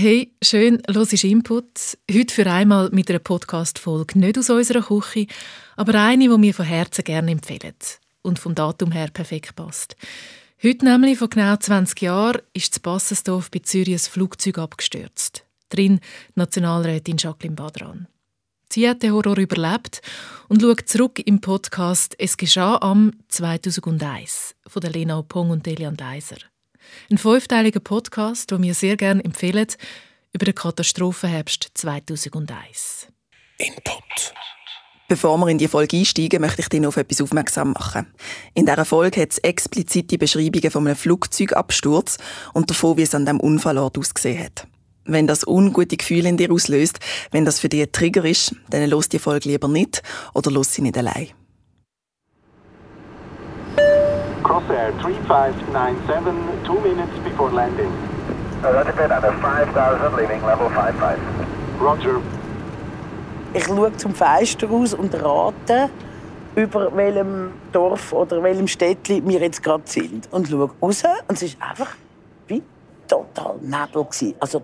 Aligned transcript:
Hey, 0.00 0.32
schön, 0.40 0.80
los 0.86 1.12
ist 1.12 1.24
Input. 1.24 1.98
Heute 2.08 2.32
für 2.32 2.46
einmal 2.48 2.88
mit 2.92 3.10
einer 3.10 3.18
Podcast-Folge 3.18 4.16
nicht 4.20 4.38
aus 4.38 4.48
unserer 4.48 4.82
Küche, 4.82 5.26
aber 5.74 6.00
eine, 6.00 6.28
die 6.28 6.38
mir 6.38 6.54
von 6.54 6.66
Herzen 6.66 7.02
gerne 7.02 7.32
empfehlen 7.32 7.74
und 8.22 8.38
vom 8.38 8.54
Datum 8.54 8.92
her 8.92 9.08
perfekt 9.12 9.56
passt. 9.56 9.96
Heute 10.62 10.84
nämlich 10.84 11.18
vor 11.18 11.28
genau 11.28 11.56
20 11.56 12.00
Jahren 12.00 12.42
ist 12.52 12.74
zu 12.74 12.80
Bassensdorf 12.80 13.50
bei 13.50 13.58
Zürich 13.58 13.94
ein 13.94 13.98
Flugzeug 13.98 14.58
abgestürzt. 14.58 15.44
Drin 15.68 15.98
Nationalrätin 16.36 17.16
Jacqueline 17.18 17.56
Badran. 17.56 18.06
Sie 18.72 18.88
hat 18.88 19.02
den 19.02 19.14
Horror 19.14 19.36
überlebt 19.36 20.00
und 20.46 20.62
schaut 20.62 20.88
zurück 20.88 21.20
im 21.26 21.40
Podcast 21.40 22.14
«Es 22.20 22.36
geschah 22.36 22.76
am 22.82 23.14
2001» 23.32 24.54
von 24.64 24.82
Lena 24.82 25.18
Opong 25.18 25.50
und 25.50 25.66
Elian 25.66 25.96
Leiser. 25.96 26.36
Ein 27.10 27.18
fünfteiliger 27.18 27.80
Podcast, 27.80 28.50
den 28.50 28.62
wir 28.62 28.74
sehr 28.74 28.96
gerne 28.96 29.24
empfehlen, 29.24 29.68
über 30.32 30.44
den 30.44 30.54
Katastrophenherbst 30.54 31.70
2001. 31.74 33.08
Input. 33.58 34.34
Bevor 35.08 35.38
wir 35.38 35.48
in 35.48 35.56
die 35.56 35.68
Folge 35.68 35.96
einsteigen, 35.96 36.42
möchte 36.42 36.60
ich 36.60 36.68
dich 36.68 36.86
auf 36.86 36.98
etwas 36.98 37.22
aufmerksam 37.22 37.72
machen. 37.72 38.12
In 38.52 38.66
dieser 38.66 38.84
Folge 38.84 39.22
hat 39.22 39.32
es 39.32 39.38
explizite 39.38 40.18
Beschreibungen 40.18 40.70
von 40.70 40.86
einem 40.86 40.96
Flugzeugabsturz 40.96 42.18
und 42.52 42.68
davon, 42.68 42.98
wie 42.98 43.02
es 43.02 43.14
an 43.14 43.24
diesem 43.24 43.40
Unfallort 43.40 43.96
ausgesehen 43.96 44.44
hat. 44.44 44.66
Wenn 45.06 45.26
das 45.26 45.46
ungute 45.46 45.96
Gefühl 45.96 46.26
in 46.26 46.36
dir 46.36 46.52
auslöst, 46.52 47.00
wenn 47.30 47.46
das 47.46 47.58
für 47.58 47.70
dich 47.70 47.80
ein 47.80 47.92
Trigger 47.92 48.26
ist, 48.26 48.54
dann 48.68 48.88
los 48.90 49.08
die 49.08 49.18
Folge 49.18 49.48
lieber 49.48 49.66
nicht 49.66 50.02
oder 50.34 50.50
los 50.50 50.74
sie 50.74 50.82
nicht 50.82 50.98
allein. 50.98 51.28
Crosshair 54.48 54.98
3597, 55.02 56.64
two 56.64 56.80
minutes 56.80 57.18
before 57.22 57.50
landing. 57.50 57.92
Roger, 58.62 59.12
under 59.12 59.32
5000, 59.42 60.16
leaving 60.16 60.40
level 60.42 60.70
55. 60.70 61.20
Roger. 61.78 62.22
Ich 63.52 63.64
schaue 63.64 63.94
zum 63.98 64.14
Fenster 64.14 64.66
raus 64.66 64.94
und 64.94 65.14
rate, 65.22 65.90
über 66.54 66.96
welchem 66.96 67.52
Dorf 67.72 68.14
oder 68.14 68.42
welchem 68.42 68.66
Städtchen 68.68 69.28
wir 69.28 69.38
jetzt 69.40 69.62
gerade 69.62 69.82
sind. 69.84 70.32
Und 70.32 70.48
schaue 70.48 70.70
raus 70.80 71.02
und 71.28 71.36
es 71.36 71.42
ist 71.42 71.58
einfach 71.60 71.94
wie 72.46 72.62
total 73.06 73.56
Nebel. 73.60 74.06
Also 74.40 74.62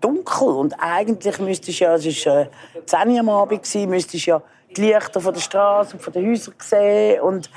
dunkel. 0.00 0.48
Und 0.48 0.74
eigentlich 0.78 1.38
müsste 1.38 1.70
ich 1.70 1.80
ja, 1.80 1.94
es 1.94 2.26
war 2.26 2.40
äh, 2.40 2.48
10 2.86 3.10
Uhr 3.10 3.20
am 3.20 3.28
Abend, 3.28 3.74
müsste 3.88 4.16
ich 4.16 4.24
ja 4.24 4.40
die 4.78 4.86
Lichter 4.86 5.20
von 5.20 5.34
der 5.34 5.40
Straße 5.40 5.94
und 5.94 6.02
von 6.02 6.12
den 6.12 6.30
Häusern 6.30 6.54
sehen. 6.58 7.20
Und 7.20 7.50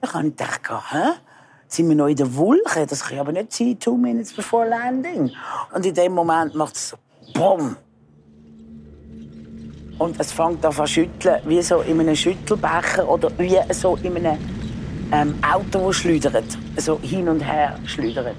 dann 0.00 0.12
habe 0.12 0.26
ich 0.28 0.36
gedacht, 0.36 0.92
hä? 0.92 1.12
Sind 1.68 1.88
wir 1.88 1.96
noch 1.96 2.06
in 2.06 2.16
der 2.16 2.32
Wolke? 2.36 2.86
Das 2.86 3.02
kann 3.02 3.18
aber 3.18 3.32
nicht 3.32 3.52
sein, 3.52 3.78
two 3.78 3.96
minutes 3.96 4.32
before 4.32 4.68
landing. 4.68 5.32
Und 5.74 5.84
in 5.84 5.94
dem 5.94 6.12
Moment 6.12 6.54
macht 6.54 6.76
es 6.76 6.90
so, 6.90 6.96
BOM! 7.34 7.76
Und 9.98 10.20
es 10.20 10.30
fängt 10.30 10.64
an 10.64 10.72
zu 10.72 10.86
schütteln, 10.86 11.40
wie 11.44 11.62
so 11.62 11.80
in 11.80 11.98
einem 11.98 12.14
Schüttelbecher 12.14 13.08
oder 13.08 13.30
wie 13.38 13.58
so 13.72 13.96
in 14.02 14.16
einem 14.16 14.38
ähm, 15.10 15.34
Auto, 15.42 15.86
das 15.88 15.96
schleudert. 15.96 16.44
So 16.76 17.00
hin 17.00 17.28
und 17.28 17.40
her 17.40 17.78
schleudert. 17.86 18.36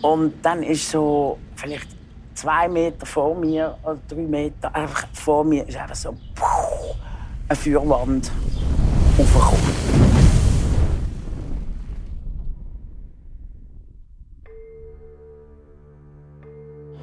Und 0.00 0.34
dann 0.42 0.62
ist 0.62 0.90
so 0.90 1.38
vielleicht 1.56 1.88
zwei 2.34 2.68
Meter 2.68 3.06
vor 3.06 3.34
mir 3.34 3.76
oder 3.82 3.98
drei 4.08 4.22
Meter 4.22 4.74
einfach 4.74 5.06
vor 5.12 5.44
mir 5.44 5.66
ist 5.66 5.76
einfach 5.76 5.94
so 5.94 6.12
puh, 6.34 6.94
eine 7.48 7.56
Feuerwand 7.56 8.30
aufgekommen. 9.18 10.02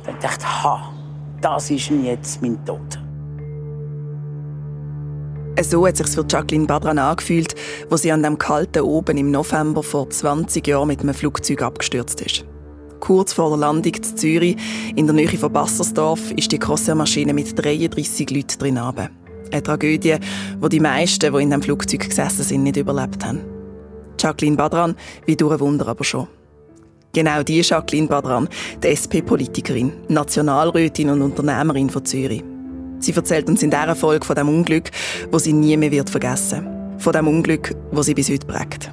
Dann 0.06 0.20
dachte 0.20 0.40
ich, 0.40 0.64
ha, 0.64 0.94
das 1.42 1.70
ist 1.70 1.90
jetzt 1.90 2.42
mein 2.42 2.64
Tod. 2.66 3.00
So 5.62 5.86
hat 5.86 6.00
es 6.00 6.08
sich 6.08 6.16
für 6.16 6.26
Jacqueline 6.28 6.66
Badran 6.66 6.98
angefühlt, 7.00 7.54
wo 7.90 7.98
sie 7.98 8.12
an 8.12 8.24
dem 8.24 8.38
kalten 8.38 8.82
Oben 8.82 9.18
im 9.18 9.30
November 9.30 9.84
vor 9.84 10.10
20 10.10 10.66
Jahren 10.66 10.88
mit 10.88 11.02
einem 11.02 11.14
Flugzeug 11.14 11.62
abgestürzt 11.62 12.22
ist. 12.22 12.46
Kurz 13.00 13.34
vor 13.34 13.50
der 13.50 13.60
Landung 13.60 13.94
in 13.94 14.04
Zürich, 14.04 14.58
in 14.96 15.06
der 15.06 15.16
Nähe 15.16 15.38
von 15.38 15.52
Bassersdorf, 15.52 16.32
ist 16.32 16.52
die 16.52 16.60
Crossair-Maschine 16.60 17.34
mit 17.34 17.58
33 17.58 18.30
Leuten 18.30 18.60
drin. 18.60 18.78
Runter. 18.78 19.10
Eine 19.52 19.64
Tragödie, 19.64 20.18
die 20.64 20.70
die 20.70 20.80
meisten, 20.80 21.34
die 21.34 21.42
in 21.42 21.50
dem 21.50 21.62
Flugzeug 21.62 22.08
gesessen 22.08 22.44
sind, 22.44 22.64
nicht 22.64 22.78
überlebt 22.78 23.26
haben. 23.26 23.42
Jacqueline 24.20 24.58
Badran, 24.58 24.96
wie 25.26 25.36
durch 25.36 25.54
ein 25.54 25.60
Wunder 25.60 25.88
aber 25.88 26.04
schon. 26.04 26.28
Genau 27.14 27.42
die 27.42 27.62
Jacqueline 27.62 28.08
Badran, 28.08 28.48
die 28.84 28.90
SP-Politikerin, 28.94 29.92
Nationalrätin 30.10 31.10
und 31.10 31.22
Unternehmerin 31.22 31.90
von 31.90 32.06
Zürich. 32.06 32.44
Sie 33.00 33.14
erzählt 33.14 33.50
uns 33.50 33.64
in 33.64 33.72
dieser 33.72 33.96
Folge 33.96 34.26
von 34.26 34.36
dem 34.36 34.50
Unglück, 34.50 34.92
wo 35.32 35.40
sie 35.40 35.54
nie 35.54 35.78
mehr 35.78 35.92
wird 35.92 36.10
vergessen. 36.10 36.68
Von 37.00 37.14
dem 37.14 37.28
Unglück, 37.28 37.74
wo 37.92 38.04
sie 38.04 38.14
bis 38.14 38.30
heute 38.30 38.46
prägt. 38.46 38.92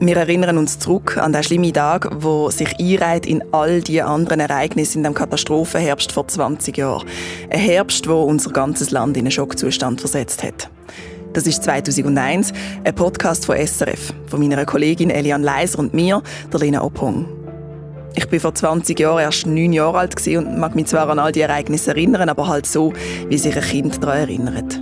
Wir 0.00 0.16
erinnern 0.16 0.58
uns 0.58 0.80
zurück 0.80 1.16
an 1.18 1.32
den 1.32 1.44
schlimmen 1.44 1.72
Tag, 1.72 2.08
wo 2.18 2.50
sich 2.50 2.78
einreiht 2.80 3.26
in 3.26 3.44
all 3.52 3.80
die 3.80 4.02
anderen 4.02 4.40
Ereignisse 4.40 4.98
in 4.98 5.04
dem 5.04 5.14
Katastrophenherbst 5.14 6.10
vor 6.10 6.26
20 6.26 6.76
Jahren. 6.76 7.06
Ein 7.48 7.60
Herbst, 7.60 8.08
wo 8.08 8.22
unser 8.22 8.50
ganzes 8.50 8.90
Land 8.90 9.16
in 9.16 9.22
einen 9.22 9.30
Schockzustand 9.30 10.00
versetzt 10.00 10.42
hat. 10.42 10.68
Das 11.32 11.46
ist 11.46 11.62
2001, 11.62 12.52
ein 12.82 12.94
Podcast 12.94 13.46
von 13.46 13.56
SRF, 13.56 14.12
von 14.26 14.40
meiner 14.40 14.64
Kollegin 14.66 15.10
Elian 15.10 15.42
Leiser 15.42 15.78
und 15.78 15.94
mir, 15.94 16.22
der 16.52 16.60
Lena 16.60 16.82
Opong. 16.82 17.26
Ich 18.16 18.28
bin 18.28 18.40
vor 18.40 18.54
20 18.54 18.98
Jahren 18.98 19.20
erst 19.20 19.46
neun 19.46 19.72
Jahre 19.72 19.98
alt 19.98 20.26
und 20.26 20.58
mag 20.58 20.74
mich 20.74 20.86
zwar 20.86 21.08
an 21.08 21.18
all 21.18 21.32
die 21.32 21.40
Ereignisse 21.40 21.90
erinnern, 21.90 22.28
aber 22.28 22.48
halt 22.48 22.66
so, 22.66 22.92
wie 23.28 23.38
sich 23.38 23.56
ein 23.56 23.62
Kind 23.62 24.02
daran 24.02 24.18
erinnert. 24.18 24.80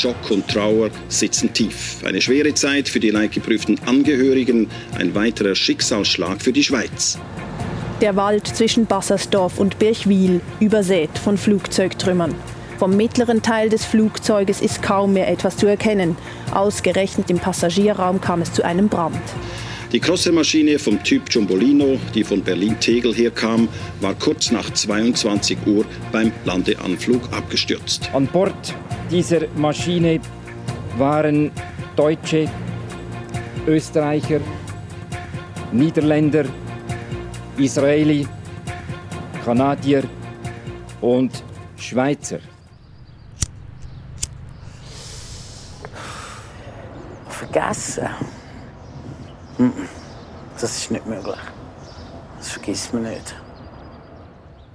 Schock 0.00 0.30
und 0.30 0.48
Trauer 0.48 0.90
sitzen 1.08 1.52
tief. 1.52 2.02
Eine 2.06 2.22
schwere 2.22 2.54
Zeit 2.54 2.88
für 2.88 3.00
die 3.00 3.10
leidgeprüften 3.10 3.78
Angehörigen, 3.84 4.68
ein 4.98 5.14
weiterer 5.14 5.54
Schicksalsschlag 5.54 6.40
für 6.40 6.52
die 6.52 6.64
Schweiz. 6.64 7.18
Der 8.00 8.16
Wald 8.16 8.46
zwischen 8.46 8.86
Bassersdorf 8.86 9.58
und 9.58 9.78
Birchwil 9.78 10.40
übersät 10.58 11.10
von 11.18 11.36
Flugzeugtrümmern. 11.36 12.34
Vom 12.78 12.96
mittleren 12.96 13.42
Teil 13.42 13.68
des 13.68 13.84
Flugzeuges 13.84 14.62
ist 14.62 14.82
kaum 14.82 15.12
mehr 15.12 15.28
etwas 15.28 15.58
zu 15.58 15.66
erkennen. 15.66 16.16
Ausgerechnet 16.54 17.28
im 17.28 17.38
Passagierraum 17.38 18.22
kam 18.22 18.40
es 18.40 18.54
zu 18.54 18.64
einem 18.64 18.88
Brand. 18.88 19.20
Die 19.92 20.00
Crosser-Maschine 20.00 20.78
vom 20.78 21.02
Typ 21.02 21.24
Jumbolino, 21.28 21.98
die 22.14 22.24
von 22.24 22.42
Berlin-Tegel 22.42 23.12
herkam, 23.12 23.68
war 24.00 24.14
kurz 24.14 24.50
nach 24.50 24.70
22 24.72 25.58
Uhr 25.66 25.84
beim 26.10 26.32
Landeanflug 26.46 27.20
abgestürzt. 27.32 28.08
An 28.14 28.26
Bord 28.28 28.74
dieser 29.10 29.48
Maschine 29.56 30.20
waren 30.96 31.50
Deutsche, 31.96 32.48
Österreicher, 33.66 34.40
Niederländer, 35.72 36.44
Israeli, 37.56 38.26
Kanadier 39.44 40.04
und 41.00 41.42
Schweizer. 41.76 42.38
Vergessen? 47.28 48.08
Hm, 49.56 49.72
das 50.60 50.76
ist 50.76 50.90
nicht 50.90 51.06
möglich. 51.06 51.38
Das 52.38 52.50
vergisst 52.50 52.94
man 52.94 53.02
nicht. 53.04 53.34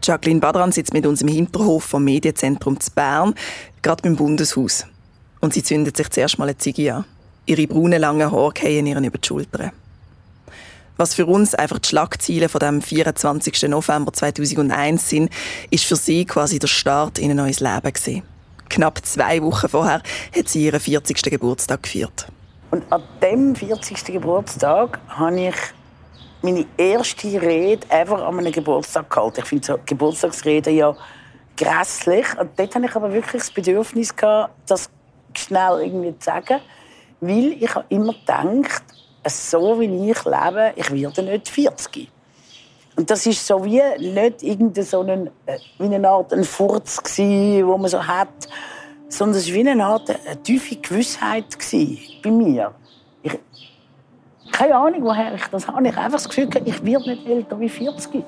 Jacqueline 0.05 0.39
Badran 0.39 0.71
sitzt 0.71 0.93
mit 0.93 1.05
uns 1.05 1.21
im 1.21 1.27
Hinterhof 1.27 1.83
vom 1.83 2.03
Medienzentrum 2.03 2.79
zu 2.79 2.91
Bern, 2.91 3.33
gerade 3.81 4.03
beim 4.03 4.15
Bundeshaus. 4.15 4.85
Und 5.41 5.53
sie 5.53 5.63
zündet 5.63 5.97
sich 5.97 6.09
zuerst 6.09 6.37
mal 6.37 6.45
eine 6.45 6.57
Ziege 6.57 6.93
an. 6.93 7.05
Ihre 7.45 7.67
braunen 7.67 7.99
langen 7.99 8.31
Haare 8.31 8.53
fallen 8.57 8.87
ihr 8.87 8.97
über 8.97 9.17
die 9.17 9.27
Schultern. 9.27 9.71
Was 10.97 11.13
für 11.13 11.25
uns 11.25 11.53
einfach 11.53 11.79
die 11.79 11.89
Schlagziele 11.89 12.49
von 12.49 12.59
dem 12.59 12.81
24. 12.81 13.63
November 13.63 14.13
2001 14.13 15.09
sind, 15.09 15.29
ist 15.69 15.85
für 15.85 15.95
sie 15.95 16.25
quasi 16.25 16.57
der 16.57 16.67
Start 16.67 17.19
in 17.19 17.31
ein 17.31 17.37
neues 17.37 17.59
Leben 17.59 17.93
gewesen. 17.93 18.23
Knapp 18.69 19.05
zwei 19.05 19.41
Wochen 19.41 19.69
vorher 19.69 20.01
hat 20.35 20.47
sie 20.47 20.65
ihren 20.65 20.79
40. 20.79 21.21
Geburtstag 21.23 21.83
gefeiert. 21.83 22.27
Und 22.71 22.91
an 22.91 23.03
dem 23.21 23.55
40. 23.55 24.05
Geburtstag 24.05 24.99
habe 25.09 25.49
ich 25.49 25.55
meine 26.45 26.65
erste 26.77 27.41
Rede 27.41 27.85
einfach 27.89 28.21
an 28.21 28.39
einem 28.39 28.51
Geburtstag 28.51 29.09
gehalten. 29.09 29.39
Ich 29.39 29.45
finde 29.45 29.65
so 29.65 29.79
Geburtstagsreden 29.85 30.75
ja 30.75 30.95
grässlich. 31.57 32.25
Und 32.39 32.51
dort 32.57 32.75
hatte 32.75 32.85
ich 32.85 32.95
aber 32.95 33.11
wirklich 33.11 33.41
das 33.41 33.51
Bedürfnis, 33.51 34.15
gehabt, 34.15 34.53
das 34.67 34.89
schnell 35.33 35.81
irgendwie 35.81 36.17
zu 36.17 36.25
sagen. 36.25 36.61
Weil 37.19 37.53
ich 37.53 37.71
immer 37.89 38.13
gedacht, 38.13 38.83
so 39.27 39.79
wie 39.79 40.11
ich 40.11 40.23
lebe, 40.23 40.73
ich 40.75 40.91
werde 40.91 41.23
nicht 41.23 41.49
40. 41.49 42.11
Und 42.95 43.09
das 43.09 43.25
ist 43.25 43.45
so 43.45 43.63
wie 43.65 43.81
nicht 43.97 44.43
irgendeine 44.43 44.85
so 44.85 45.01
eine, 45.01 45.31
äh, 45.45 45.57
wie 45.79 45.93
eine 45.93 46.07
Art 46.07 46.31
ein 46.31 46.43
Furz 46.45 47.03
gewesen, 47.03 47.67
wo 47.67 47.77
man 47.77 47.89
so 47.89 48.05
hat, 48.05 48.29
sondern 49.09 49.39
es 49.39 49.47
war 49.47 49.55
wie 49.55 49.69
eine 49.69 49.85
Art 49.85 50.09
eine 50.09 50.41
tiefe 50.41 50.77
Gewissheit 50.77 51.57
bei 52.23 52.31
mir. 52.31 52.73
Ich, 53.21 53.37
keine 54.57 54.75
Ahnung, 54.75 55.03
woher 55.03 55.33
ich 55.35 55.45
das 55.47 55.67
habe. 55.67 55.85
Ich 55.87 55.97
einfach 55.97 56.11
das 56.11 56.29
Gefühl, 56.29 56.47
ich 56.63 56.85
werde 56.85 57.09
nicht 57.09 57.27
älter 57.27 57.59
wie 57.59 57.67
40. 57.67 58.23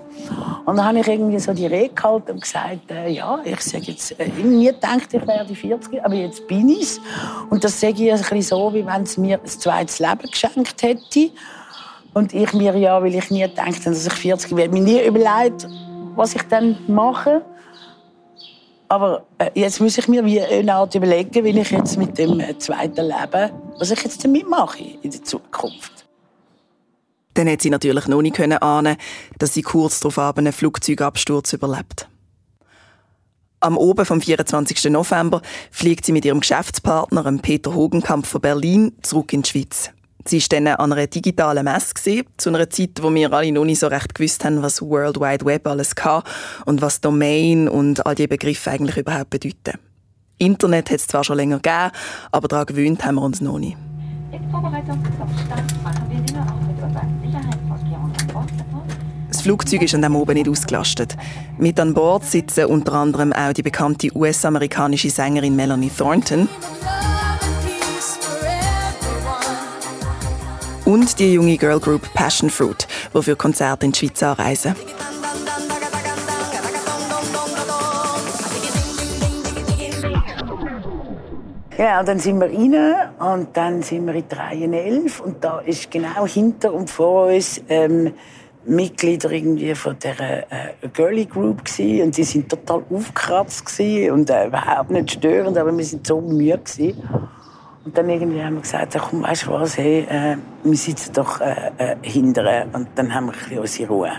Und 0.65 0.75
dann 0.75 0.85
habe 0.85 1.00
ich 1.00 1.07
irgendwie 1.07 1.39
so 1.39 1.53
die 1.53 1.65
Rede 1.65 1.94
gehalten 1.94 2.31
und 2.31 2.41
gesagt, 2.41 2.91
äh, 2.91 3.09
ja, 3.09 3.39
ich 3.45 3.62
sage 3.62 3.85
jetzt, 3.85 4.19
äh, 4.19 4.27
nie 4.27 4.65
gedacht, 4.65 5.13
ich 5.13 5.25
werde 5.25 5.56
40, 5.56 6.03
aber 6.03 6.15
jetzt 6.15 6.45
bin 6.47 6.68
ich 6.69 6.81
es. 6.81 7.01
Und 7.50 7.63
das 7.63 7.79
sage 7.79 8.03
ich 8.03 8.12
ein 8.12 8.18
bisschen 8.19 8.41
so, 8.41 8.74
wie 8.74 8.85
wenn 8.85 9.03
es 9.03 9.18
mir 9.18 9.39
ein 9.39 9.45
zweites 9.45 10.00
Leben 10.00 10.29
geschenkt 10.29 10.83
hätte. 10.83 11.31
Und 12.13 12.33
ich 12.33 12.51
mir 12.53 12.75
ja, 12.75 13.01
weil 13.01 13.15
ich 13.15 13.31
nie 13.31 13.41
gedacht 13.41 13.80
habe, 13.80 13.89
dass 13.91 14.06
ich 14.06 14.13
40 14.13 14.56
werde, 14.56 14.73
mir 14.73 14.81
nie 14.81 15.06
überlegt, 15.06 15.68
was 16.15 16.35
ich 16.35 16.44
dann 16.44 16.77
mache. 16.88 17.41
Aber 18.89 19.23
äh, 19.38 19.50
jetzt 19.53 19.80
muss 19.80 19.97
ich 19.97 20.07
mir 20.07 20.25
wie 20.25 20.41
eine 20.41 20.73
Art 20.73 20.94
überlegen, 20.94 21.44
wie 21.44 21.57
ich 21.57 21.71
jetzt 21.71 21.97
mit 21.97 22.18
dem 22.18 22.39
äh, 22.39 22.57
zweiten 22.57 23.06
Leben, 23.06 23.51
was 23.80 23.91
ich 23.91 24.03
jetzt 24.03 24.23
damit 24.23 24.50
mache 24.50 24.83
in 25.01 25.12
der 25.12 25.23
Zukunft. 25.23 25.96
Dann 27.37 27.47
hat 27.47 27.61
sie 27.61 27.69
natürlich 27.69 28.07
noch 28.07 28.23
nicht 28.23 28.39
ahnen 28.39 28.97
dass 29.37 29.53
sie 29.53 29.61
kurz 29.61 29.99
darauf 29.99 30.37
einen 30.37 30.51
Flugzeugabsturz 30.51 31.53
überlebt. 31.53 32.09
Am 33.59 33.77
Oben 33.77 34.05
vom 34.07 34.21
24. 34.21 34.85
November 34.85 35.43
fliegt 35.69 36.03
sie 36.03 36.13
mit 36.13 36.25
ihrem 36.25 36.39
Geschäftspartner, 36.39 37.31
Peter 37.43 37.75
Hogenkamp 37.75 38.25
von 38.25 38.41
Berlin, 38.41 38.93
zurück 39.03 39.33
in 39.33 39.43
die 39.43 39.49
Schweiz. 39.51 39.91
Sie 40.25 40.41
war 40.41 40.47
dann 40.49 40.67
an 40.67 40.93
einer 40.93 41.05
digitalen 41.05 41.63
Messe, 41.63 42.23
zu 42.37 42.49
einer 42.49 42.71
Zeit, 42.71 43.01
wo 43.01 43.13
wir 43.13 43.31
alle 43.31 43.51
noch 43.51 43.65
nicht 43.65 43.79
so 43.81 43.87
recht 43.87 44.15
gewusst 44.15 44.43
haben, 44.43 44.63
was 44.63 44.81
World 44.81 45.19
Wide 45.19 45.45
Web 45.45 45.67
alles 45.67 45.93
kann 45.93 46.23
und 46.65 46.81
was 46.81 47.01
Domain 47.01 47.69
und 47.69 48.03
all 48.03 48.15
diese 48.15 48.29
Begriffe 48.29 48.71
eigentlich 48.71 48.97
überhaupt 48.97 49.29
bedeuten. 49.29 49.77
Internet 50.39 50.89
hat 50.89 50.97
es 50.97 51.07
zwar 51.07 51.23
schon 51.23 51.37
länger 51.37 51.57
gegeben, 51.57 51.91
aber 52.31 52.47
daran 52.47 52.65
gewöhnt 52.65 53.05
haben 53.05 53.15
wir 53.15 53.21
uns 53.21 53.41
noch 53.41 53.59
nicht. 53.59 53.77
Das 54.31 56.16
Flugzeug 59.47 59.83
ist 59.83 59.95
an 59.95 60.01
diesem 60.01 60.17
oben 60.17 60.33
nicht 60.33 60.49
ausgelastet. 60.49 61.15
Mit 61.57 61.79
an 61.79 61.94
Bord 61.94 62.25
sitzen 62.25 62.65
unter 62.65 62.91
anderem 62.95 63.31
auch 63.31 63.53
die 63.53 63.63
bekannte 63.63 64.09
US-amerikanische 64.13 65.09
Sängerin 65.09 65.55
Melanie 65.55 65.89
Thornton. 65.89 66.49
und 70.83 71.17
die 71.19 71.33
junge 71.33 71.55
Girlgroup 71.55 72.13
Passion 72.13 72.49
Fruit, 72.49 72.88
die 73.13 73.21
für 73.21 73.38
Konzerte 73.38 73.85
in 73.85 73.94
die 73.94 73.99
Schweiz 73.99 74.21
anreisen. 74.21 74.75
Ja, 81.77 82.03
dann 82.03 82.19
sind 82.19 82.39
wir 82.39 82.47
rein 82.47 83.09
und 83.19 83.55
dann 83.55 83.81
sind 83.81 84.07
wir 84.07 84.15
in 84.15 84.27
311 84.27 85.21
und 85.21 85.41
da 85.41 85.59
ist 85.59 85.89
genau 85.89 86.25
hinter 86.27 86.73
und 86.73 86.89
vor 86.89 87.27
uns 87.27 87.61
ähm, 87.69 88.13
Mitglieder 88.67 89.31
irgendwie 89.31 89.73
von 89.75 89.97
der 89.99 90.51
äh, 90.51 90.87
Girly 90.93 91.25
Group 91.25 91.65
gewesen, 91.65 92.03
und 92.03 92.17
die 92.17 92.23
sind 92.23 92.49
total 92.49 92.83
aufgekratzt 92.89 93.65
gewesen 93.65 94.11
und 94.11 94.29
äh, 94.29 94.47
überhaupt 94.47 94.91
nicht 94.91 95.11
störend, 95.11 95.57
aber 95.57 95.75
wir 95.75 95.85
sind 95.85 96.05
so 96.05 96.21
müde 96.21 96.59
gewesen. 96.59 97.01
Und 97.85 97.97
dann 97.97 98.09
irgendwie 98.09 98.43
haben 98.43 98.55
wir 98.55 98.61
gesagt, 98.61 98.97
komm, 98.99 99.23
weißt 99.23 99.45
du 99.45 99.51
was, 99.51 99.77
hey, 99.77 100.05
äh, 100.09 100.35
wir 100.63 100.77
sitzen 100.77 101.13
doch 101.13 101.39
äh, 101.39 101.71
äh, 101.77 101.95
hinterher. 102.01 102.67
Und 102.73 102.89
dann 102.95 103.13
haben 103.13 103.27
wir 103.27 103.33
ein 103.33 103.39
bisschen 103.39 103.59
unsere 103.59 103.87
Ruhe. 103.87 104.11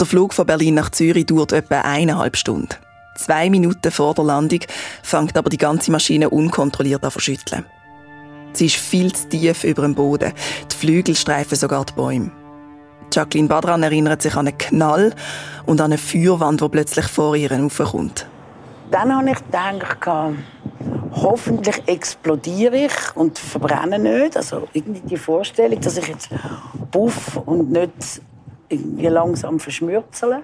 Der 0.00 0.06
Flug 0.06 0.32
von 0.32 0.46
Berlin 0.46 0.74
nach 0.74 0.90
Zürich 0.90 1.26
dauert 1.26 1.52
etwa 1.52 1.80
eineinhalb 1.80 2.36
Stunden. 2.36 2.68
Zwei 3.16 3.50
Minuten 3.50 3.90
vor 3.90 4.14
der 4.14 4.24
Landung 4.24 4.60
fängt 5.02 5.36
aber 5.36 5.50
die 5.50 5.58
ganze 5.58 5.90
Maschine 5.90 6.30
unkontrolliert 6.30 7.04
an 7.04 7.10
verschütteln. 7.10 7.66
Sie 8.52 8.66
ist 8.66 8.76
viel 8.76 9.12
zu 9.12 9.28
tief 9.28 9.64
über 9.64 9.82
dem 9.82 9.94
Boden. 9.94 10.32
Die 10.70 10.76
Flügel 10.76 11.16
streifen 11.16 11.56
sogar 11.56 11.84
die 11.84 11.94
Bäume. 11.94 12.30
Jacqueline 13.12 13.48
Badran 13.48 13.82
erinnert 13.82 14.22
sich 14.22 14.34
an 14.34 14.48
einen 14.48 14.58
Knall 14.58 15.14
und 15.66 15.80
an 15.80 15.92
eine 15.92 15.98
Feuerwand, 15.98 16.60
die 16.60 16.68
plötzlich 16.68 17.06
vor 17.06 17.36
ihr 17.36 17.52
aufkommt. 17.52 18.26
Dann 18.90 19.14
habe 19.14 19.30
ich 19.30 19.36
gedacht, 19.36 20.08
hoffentlich 21.12 21.82
explodiere 21.86 22.76
ich 22.76 22.92
und 23.14 23.38
verbrenne 23.38 23.98
nicht. 23.98 24.36
Also 24.36 24.68
irgendwie 24.72 25.00
die 25.00 25.16
Vorstellung, 25.16 25.80
dass 25.80 25.96
ich 25.96 26.08
jetzt 26.08 26.30
puff 26.90 27.36
und 27.36 27.70
nicht 27.70 28.22
irgendwie 28.68 29.06
langsam 29.06 29.60
verschmürzele. 29.60 30.42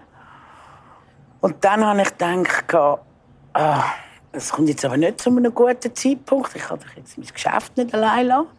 Und 1.40 1.56
dann 1.64 1.84
habe 1.84 2.02
ich 2.02 2.16
gedacht, 2.16 2.74
ah, 3.54 3.84
es 4.32 4.50
kommt 4.50 4.68
jetzt 4.68 4.84
aber 4.84 4.96
nicht 4.96 5.20
zu 5.20 5.30
einem 5.30 5.54
guten 5.54 5.94
Zeitpunkt. 5.94 6.54
Ich 6.54 6.62
kann 6.62 6.78
doch 6.78 6.96
jetzt 6.96 7.16
mein 7.16 7.26
Geschäft 7.26 7.76
nicht 7.76 7.94
allein 7.94 8.26
lassen. 8.26 8.57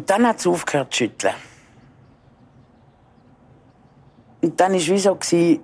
Und 0.00 0.08
dann 0.08 0.26
hat 0.26 0.38
es 0.38 0.46
aufgehört 0.46 0.94
zu 0.94 1.04
schütteln. 1.04 1.34
Und 4.42 4.58
dann 4.58 4.72
war 4.72 4.78
es 4.78 5.02
so, 5.02 5.58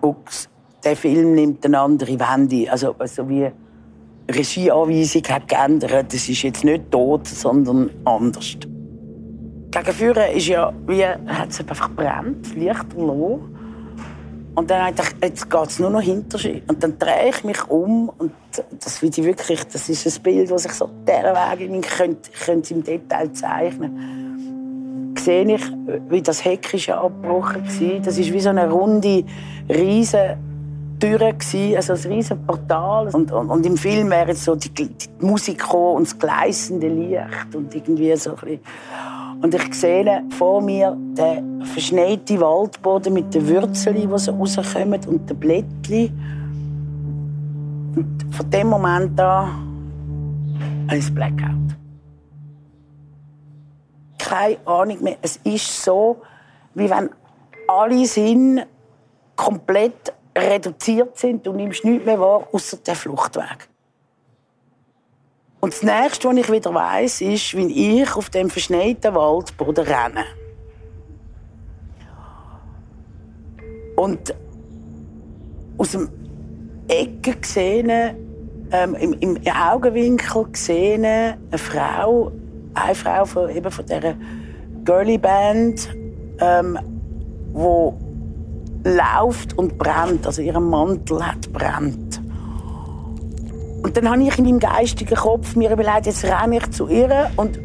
ups, 0.00 0.48
der 0.82 0.96
Film 0.96 1.34
nimmt 1.34 1.62
eine 1.66 1.80
andere 1.80 2.18
Wende. 2.18 2.72
Also, 2.72 2.94
also 2.98 3.28
wie 3.28 3.52
Regieanweisung 4.26 5.22
hat 5.28 5.46
geändert. 5.48 6.14
Es 6.14 6.30
ist 6.30 6.40
jetzt 6.40 6.64
nicht 6.64 6.90
tot, 6.90 7.28
sondern 7.28 7.90
anders. 8.06 8.56
Gegen 9.70 9.92
Führen 9.92 10.34
ist 10.34 10.46
ja, 10.46 10.72
wie, 10.86 11.04
hat 11.04 11.50
es 11.50 11.60
einfach 11.60 11.90
brennt, 11.90 12.54
lichterloh. 12.54 13.38
Und 14.54 14.70
dann 14.70 14.94
dachte 14.94 15.14
ich, 15.20 15.28
jetzt 15.28 15.50
geht 15.50 15.66
es 15.68 15.78
nur 15.78 15.90
noch 15.90 16.00
hinter 16.00 16.38
sich. 16.38 16.62
Und 16.68 16.82
dann 16.82 16.98
drehe 16.98 17.30
ich 17.30 17.44
mich 17.44 17.68
um 17.68 18.08
und 18.08 18.32
das, 18.80 19.02
ich 19.02 19.24
wirklich, 19.24 19.64
das 19.64 19.88
ist 19.88 20.06
ein 20.06 20.22
Bild, 20.22 20.50
das 20.50 20.66
ich 20.66 20.72
so 20.72 20.90
dieser 21.06 21.34
Weg 21.34 21.70
ich 21.70 21.88
könnte, 21.88 22.30
ich 22.32 22.40
könnte 22.40 22.74
im 22.74 22.82
Detail 22.82 23.32
zeichnen 23.32 24.20
sehe 25.20 25.54
ich, 25.54 25.62
wie 26.08 26.22
das 26.22 26.44
Heck 26.44 26.72
ist 26.72 26.88
abgebrochen 26.88 27.62
war. 27.64 28.00
Das 28.00 28.18
ist 28.18 28.32
wie 28.32 28.40
so 28.40 28.50
eine 28.50 28.70
runde, 28.70 29.24
riesige 29.68 30.38
Tür 30.98 31.20
also 31.22 31.92
ein 31.94 32.12
riesiges 32.12 32.38
Portal. 32.46 33.08
Und, 33.12 33.32
und, 33.32 33.48
und, 33.48 33.66
im 33.66 33.76
Film 33.76 34.10
wäre 34.10 34.28
jetzt 34.28 34.44
so 34.44 34.54
die, 34.54 34.70
die 34.70 34.94
Musik 35.20 35.72
und 35.72 36.06
das 36.06 36.18
gleißende 36.18 36.88
Licht 36.88 37.54
und 37.54 37.74
irgendwie 37.74 38.14
so 38.16 38.32
ein 38.32 38.60
und 39.42 39.54
ich 39.54 39.74
sehe 39.74 40.22
vor 40.30 40.60
mir 40.60 40.96
den 41.16 41.64
verschneiten 41.64 42.40
Waldboden 42.40 43.14
mit 43.14 43.34
den 43.34 43.48
Wurzeln, 43.48 43.96
die 43.96 44.18
so 44.18 44.32
rauskommen 44.32 45.00
und 45.06 45.28
den 45.28 45.38
Blättchen. 45.38 46.10
Und 47.96 48.26
von 48.30 48.50
dem 48.50 48.68
Moment 48.68 49.18
an 49.20 50.86
ein 50.88 51.14
Blackout 51.14 51.60
keine 54.30 54.58
Ahnung 54.64 55.02
mehr. 55.02 55.16
Es 55.22 55.40
ist 55.42 55.82
so, 55.82 56.22
wie 56.74 56.88
wenn 56.88 57.10
alle 57.66 58.06
Sinne 58.06 58.68
komplett 59.34 60.14
reduziert 60.36 61.18
sind. 61.18 61.44
Du 61.44 61.52
nimmst 61.52 61.84
nichts 61.84 62.06
mehr 62.06 62.20
wahr, 62.20 62.46
außer 62.52 62.76
den 62.76 62.94
Fluchtweg. 62.94 63.69
Und 65.60 65.74
das 65.74 65.82
Nächste, 65.82 66.28
was 66.28 66.36
ich 66.36 66.50
wieder 66.50 66.74
weiß, 66.74 67.20
ist, 67.20 67.56
wie 67.56 68.00
ich 68.00 68.16
auf 68.16 68.30
dem 68.30 68.48
verschneiten 68.48 69.14
Waldboden 69.14 69.84
renne. 69.84 70.24
Und 73.96 74.34
aus 75.76 75.90
dem 75.92 76.08
Ecke 76.88 77.36
gesehen, 77.36 77.90
ähm, 78.72 78.94
im, 78.94 79.12
im 79.14 79.38
Augenwinkel 79.46 80.44
gesehen, 80.50 81.04
eine 81.04 81.58
Frau 81.58 82.32
eine 82.74 82.94
Frau 82.94 83.24
von, 83.24 83.50
eben 83.50 83.70
von 83.70 83.84
dieser 83.86 84.14
Girly 84.84 85.18
Band, 85.18 85.88
ähm, 86.40 86.78
läuft 88.84 89.58
und 89.58 89.76
brennt, 89.76 90.26
also 90.26 90.42
ihren 90.42 90.68
Mantel 90.68 91.26
hat 91.26 91.52
brennt. 91.52 92.20
Und 93.82 93.96
dann 93.96 94.10
habe 94.10 94.22
ich 94.22 94.38
in 94.38 94.44
meinem 94.44 94.58
geistigen 94.58 95.14
Kopf 95.14 95.56
mir 95.56 95.70
überlegt, 95.72 96.06
jetzt 96.06 96.24
renne 96.24 96.58
ich 96.58 96.70
zu 96.70 96.88
ihr 96.88 97.30
und 97.36 97.58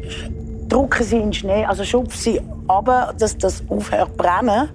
drücke 0.68 1.04
sie 1.04 1.16
in 1.16 1.24
den 1.24 1.32
Schnee, 1.32 1.64
also 1.64 1.84
schupfe 1.84 2.16
sie 2.16 2.40
ab, 2.68 3.14
dass 3.18 3.36
das 3.36 3.62
aufhört 3.68 4.10
zu 4.10 4.16
brennen. 4.16 4.68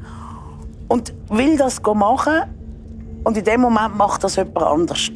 Und 0.88 1.14
will 1.30 1.58
das 1.58 1.82
machen. 1.82 2.42
Und 3.24 3.38
in 3.38 3.44
dem 3.46 3.62
Moment 3.62 3.96
macht 3.98 4.24
das 4.24 4.36
jemand 4.36 4.58
anders. 4.58 5.12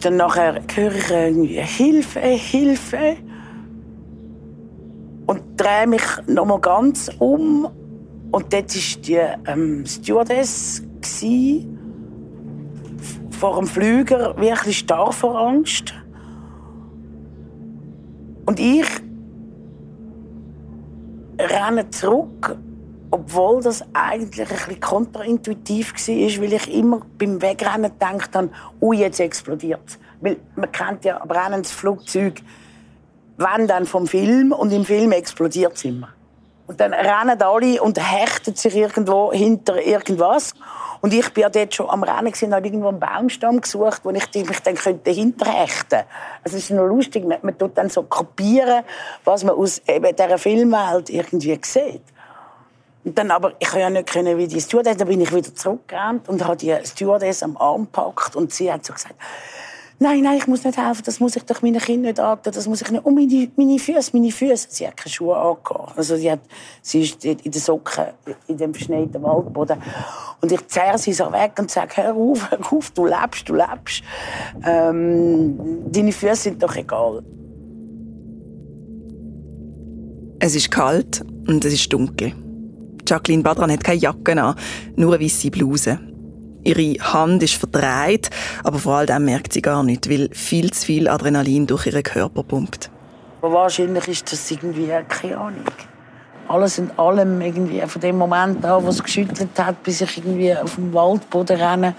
Dann 0.00 0.16
nachher 0.16 0.60
höre 0.74 0.94
ich 0.94 1.10
irgendwie 1.10 1.60
Hilfe, 1.60 2.20
Hilfe. 2.20 3.16
Und 5.26 5.40
drehe 5.56 5.86
mich 5.86 6.02
noch 6.26 6.46
mal 6.46 6.60
ganz 6.60 7.10
um. 7.18 7.68
Und 8.30 8.52
dort 8.52 8.74
war 8.74 9.00
die 9.02 9.20
ähm, 9.46 9.86
Stewardess 9.86 10.82
gewesen, 11.00 11.73
vor 13.34 13.56
dem 13.56 13.66
Flüger, 13.66 14.36
wirklich 14.36 14.78
starr 14.78 15.12
vor 15.12 15.38
Angst. 15.38 15.94
Und 18.46 18.60
ich 18.60 18.86
renne 21.38 21.90
zurück 21.90 22.56
obwohl 23.14 23.62
das 23.62 23.84
eigentlich 23.92 24.50
ein 24.50 24.56
bisschen 24.56 24.80
kontraintuitiv 24.80 25.92
war, 25.92 26.42
weil 26.42 26.52
ich 26.52 26.74
immer 26.74 27.00
beim 27.16 27.40
Wegrennen 27.40 27.92
gedacht 27.92 28.34
habe, 28.34 28.50
oh, 28.80 28.92
jetzt 28.92 29.20
explodiert 29.20 30.00
Weil 30.20 30.38
man 30.56 30.72
kennt 30.72 31.04
ja 31.04 31.24
brennendes 31.24 31.70
Flugzeug, 31.70 32.42
wenn 33.36 33.68
dann 33.68 33.86
vom 33.86 34.08
Film, 34.08 34.50
und 34.50 34.72
im 34.72 34.84
Film 34.84 35.12
explodiert 35.12 35.76
es 35.76 35.84
immer. 35.84 36.08
Und 36.66 36.80
dann 36.80 36.94
rennen 36.94 37.40
alle 37.42 37.82
und 37.82 37.98
hechten 37.98 38.54
sich 38.54 38.74
irgendwo 38.74 39.32
hinter 39.32 39.80
irgendwas. 39.80 40.54
Und 41.02 41.12
ich 41.12 41.30
bin 41.34 41.42
ja 41.42 41.50
dort 41.50 41.74
schon 41.74 41.90
am 41.90 42.02
Rennen 42.02 42.32
gewesen, 42.32 42.54
habe 42.54 42.66
irgendwo 42.66 42.88
einen 42.88 42.98
Baumstamm 42.98 43.60
gesucht, 43.60 44.00
wo 44.04 44.10
ich 44.10 44.32
mich 44.32 44.60
dann 44.60 44.74
könnte 44.74 45.10
hinterhechten. 45.10 46.00
Also 46.42 46.56
es 46.56 46.64
ist 46.64 46.70
noch 46.70 46.86
lustig, 46.86 47.26
man, 47.26 47.38
man 47.42 47.58
tut 47.58 47.76
dann 47.76 47.90
so 47.90 48.04
kopieren, 48.04 48.84
was 49.24 49.44
man 49.44 49.54
aus 49.54 49.82
eben 49.86 50.16
dieser 50.16 50.38
Filmwelt 50.38 51.10
irgendwie 51.10 51.58
sieht. 51.62 52.02
Und 53.04 53.18
dann 53.18 53.30
aber, 53.30 53.52
ich 53.58 53.70
ja 53.74 53.90
nicht 53.90 54.10
können, 54.10 54.38
wie 54.38 54.48
die 54.48 54.62
Stewardess, 54.62 54.96
dann 54.96 55.08
bin 55.08 55.20
ich 55.20 55.34
wieder 55.34 55.54
zurückgerannt 55.54 56.26
und 56.30 56.42
habe 56.42 56.56
die 56.56 56.74
Stewardess 56.84 57.42
am 57.42 57.58
Arm 57.58 57.82
gepackt 57.82 58.34
und 58.34 58.50
sie 58.50 58.72
hat 58.72 58.86
so 58.86 58.94
gesagt, 58.94 59.16
nein, 59.98 60.22
nein, 60.22 60.38
ich 60.38 60.46
muss 60.46 60.64
nicht 60.64 60.78
helfen, 60.78 61.02
das 61.04 61.20
muss 61.20 61.36
ich 61.36 61.44
doch 61.44 61.62
meinen 61.62 61.80
Kindern 61.80 62.10
nicht 62.10 62.20
antun, 62.20 62.52
das 62.52 62.66
muss 62.66 62.82
ich 62.82 62.90
nicht. 62.90 63.04
Und 63.04 63.14
meine, 63.14 63.50
meine 63.56 63.78
Füße, 63.78 64.10
meine 64.12 64.30
Füße. 64.30 64.66
Sie 64.70 64.86
hat 64.86 64.96
keine 64.96 65.12
Schuhe 65.12 65.36
angehabt. 65.36 65.96
Also 65.96 66.16
sie, 66.16 66.30
hat, 66.30 66.40
sie 66.82 67.02
ist 67.02 67.24
in 67.24 67.38
den 67.38 67.52
Socken, 67.52 68.06
in 68.46 68.56
dem 68.56 68.74
verschneiten 68.74 69.22
Waldboden. 69.22 69.80
Und 70.40 70.52
ich 70.52 70.66
zerre 70.68 70.98
sie 70.98 71.12
so 71.12 71.32
weg 71.32 71.52
und 71.58 71.70
sage, 71.70 71.96
hör 71.96 72.14
auf, 72.14 72.50
hör 72.50 72.72
auf, 72.72 72.90
du 72.90 73.06
lebst, 73.06 73.48
du 73.48 73.54
lebst. 73.54 74.02
Ähm, 74.64 75.58
deine 75.90 76.12
Füße 76.12 76.36
sind 76.36 76.62
doch 76.62 76.76
egal. 76.76 77.22
Es 80.40 80.54
ist 80.54 80.70
kalt 80.70 81.24
und 81.46 81.64
es 81.64 81.72
ist 81.72 81.92
dunkel. 81.92 82.34
Jacqueline 83.06 83.42
Badran 83.42 83.70
hat 83.70 83.84
keine 83.84 84.00
Jacke 84.00 84.32
an, 84.42 84.54
nur 84.96 85.14
eine 85.14 85.24
weiße 85.24 85.50
Bluse. 85.50 85.98
Ihre 86.64 86.94
Hand 87.12 87.42
ist 87.42 87.54
verdreht, 87.56 88.30
aber 88.62 88.78
vor 88.78 88.96
allem 88.96 89.26
merkt 89.26 89.52
sie 89.52 89.62
gar 89.62 89.82
nicht, 89.82 90.10
weil 90.10 90.30
viel 90.32 90.70
zu 90.72 90.86
viel 90.86 91.08
Adrenalin 91.08 91.66
durch 91.66 91.86
ihren 91.86 92.02
Körper 92.02 92.42
pumpt. 92.42 92.90
Wahrscheinlich 93.40 94.08
ist 94.08 94.32
das 94.32 94.50
irgendwie, 94.50 94.88
keine 95.08 95.38
Ahnung. 95.38 95.64
Alles 96.48 96.78
in 96.78 96.90
allem 96.98 97.40
irgendwie 97.40 97.80
von 97.86 98.00
dem 98.00 98.18
Moment 98.18 98.64
an, 98.64 98.84
was 98.84 98.96
es 98.96 99.02
geschüttelt 99.02 99.50
hat, 99.58 99.82
bis 99.82 100.00
ich 100.00 100.18
irgendwie 100.18 100.54
auf 100.54 100.74
dem 100.74 100.92
Waldboden 100.92 101.60
renne, 101.60 101.94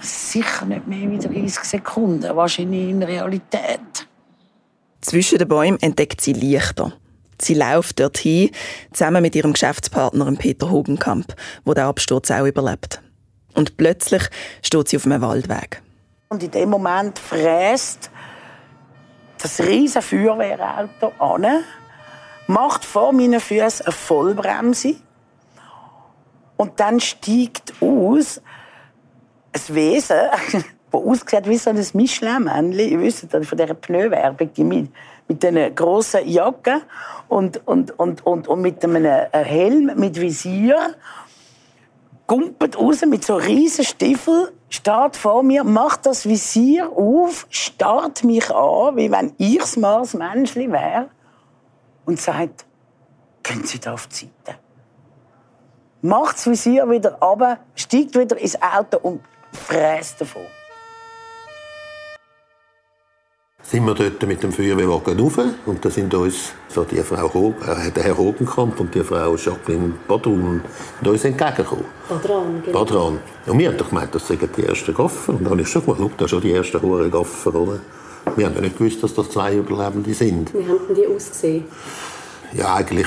sicher 0.00 0.66
nicht 0.66 0.86
mehr 0.86 1.10
wie 1.10 1.18
30 1.18 1.64
Sekunden, 1.64 2.36
wahrscheinlich 2.36 2.90
in 2.90 3.02
Realität. 3.02 4.06
Zwischen 5.00 5.38
den 5.38 5.48
Bäumen 5.48 5.80
entdeckt 5.80 6.20
sie 6.20 6.34
Lichter. 6.34 6.92
Sie 7.40 7.54
läuft 7.54 8.00
dorthin, 8.00 8.50
zusammen 8.92 9.22
mit 9.22 9.34
ihrem 9.34 9.54
Geschäftspartner 9.54 10.30
Peter 10.32 10.70
Hogenkamp, 10.70 11.34
der 11.66 11.74
den 11.74 11.84
Absturz 11.84 12.30
auch 12.30 12.44
überlebt. 12.44 13.00
Und 13.54 13.76
plötzlich 13.76 14.22
steht 14.62 14.88
sie 14.88 14.96
auf 14.96 15.06
einem 15.06 15.22
Waldweg. 15.22 15.82
Und 16.28 16.42
in 16.42 16.50
dem 16.50 16.70
Moment 16.70 17.18
fräst 17.18 18.10
das 19.42 19.60
riesige 19.60 20.02
Feuerwehrauto 20.02 21.12
an, 21.18 21.64
macht 22.46 22.84
vor 22.84 23.12
meinen 23.12 23.40
Füßen 23.40 23.86
eine 23.86 23.92
Vollbremse 23.92 24.96
und 26.56 26.78
dann 26.78 27.00
steigt 27.00 27.72
aus 27.80 28.40
ein 29.52 29.74
Wesen, 29.74 30.16
das 30.90 31.02
aussieht 31.02 31.48
wie 31.48 31.56
so 31.56 31.70
ein 31.70 31.86
Michelin-Männchen. 31.94 32.90
Ihr 32.90 33.00
wisst 33.00 33.30
von 33.30 33.58
dieser 33.58 33.74
Pneuwerbung, 33.74 34.52
die 34.52 34.64
mit, 34.64 34.92
mit 35.26 35.42
diesen 35.42 35.74
grossen 35.74 36.28
Jacken 36.28 36.82
und, 37.28 37.66
und, 37.66 37.98
und, 37.98 38.26
und, 38.26 38.48
und 38.48 38.60
mit 38.60 38.84
einem 38.84 39.06
Helm 39.32 39.92
mit 39.96 40.20
Visier 40.20 40.94
gumpet 42.30 42.78
raus 42.78 43.00
mit 43.06 43.24
so 43.24 43.34
riesen 43.34 43.84
Stiefel, 43.84 44.52
steht 44.68 45.16
vor 45.16 45.42
mir, 45.42 45.64
macht 45.64 46.06
das 46.06 46.28
Visier 46.28 46.88
auf, 46.88 47.44
starrt 47.50 48.22
mich 48.22 48.48
an, 48.54 48.96
wie 48.96 49.10
wenn 49.10 49.34
ich 49.36 49.76
mal 49.76 49.98
das 49.98 50.14
Menschli 50.14 50.70
wäre 50.70 51.08
und 52.06 52.20
sagt, 52.20 52.66
gehen 53.42 53.64
Sie 53.64 53.80
da 53.80 53.94
auf 53.94 54.06
die 54.06 54.30
Seite. 54.44 54.60
Macht 56.02 56.36
das 56.36 56.46
Visier 56.46 56.88
wieder 56.88 57.20
ab, 57.20 57.58
steigt 57.74 58.16
wieder 58.16 58.36
ins 58.38 58.56
Auto 58.62 58.98
und 58.98 59.22
fräst 59.52 60.20
davon. 60.20 60.46
Sind 63.62 63.86
wir 63.86 63.94
dort 63.94 64.26
mit 64.26 64.42
dem 64.42 64.52
Feuerwehrwagen 64.52 65.20
rauf 65.20 65.38
und 65.66 65.84
da 65.84 65.90
sind 65.90 66.12
uns 66.14 66.52
so 66.68 66.84
die 66.84 66.96
Frau 67.02 67.32
Ho 67.32 67.54
äh, 67.66 67.90
der 67.90 68.02
Herr 68.02 68.18
Hogenkamp 68.18 68.80
und 68.80 68.94
die 68.94 69.04
Frau 69.04 69.36
Jacqueline 69.36 69.94
Badrun 70.08 70.62
uns 71.04 71.24
entgegengekommen. 71.24 71.84
Badran, 72.08 72.62
genau. 72.64 72.84
Badran. 72.84 73.18
Und 73.46 73.58
wir 73.58 73.68
haben 73.68 73.76
doch 73.76 73.88
gemeint, 73.88 74.14
das 74.14 74.26
seien 74.26 74.40
die 74.56 74.64
ersten 74.64 74.94
Gaffer. 74.94 75.32
Und 75.32 75.44
dann 75.44 75.50
habe 75.50 75.62
ich 75.62 75.68
schon 75.68 75.84
gedacht, 75.84 76.12
da 76.16 76.26
schon 76.26 76.40
die 76.40 76.52
ersten 76.52 76.82
hohen 76.82 77.10
Gaffer, 77.10 77.54
oder? 77.54 77.78
Wir 78.36 78.46
haben 78.46 78.54
ja 78.54 78.60
nicht 78.60 78.78
gewusst, 78.78 79.02
dass 79.02 79.14
das 79.14 79.30
zwei 79.30 79.56
Überlebende 79.56 80.14
sind. 80.14 80.52
Wie 80.52 80.66
haben 80.66 80.94
die 80.94 81.06
ausgesehen? 81.06 81.64
Ja, 82.52 82.74
eigentlich 82.74 83.06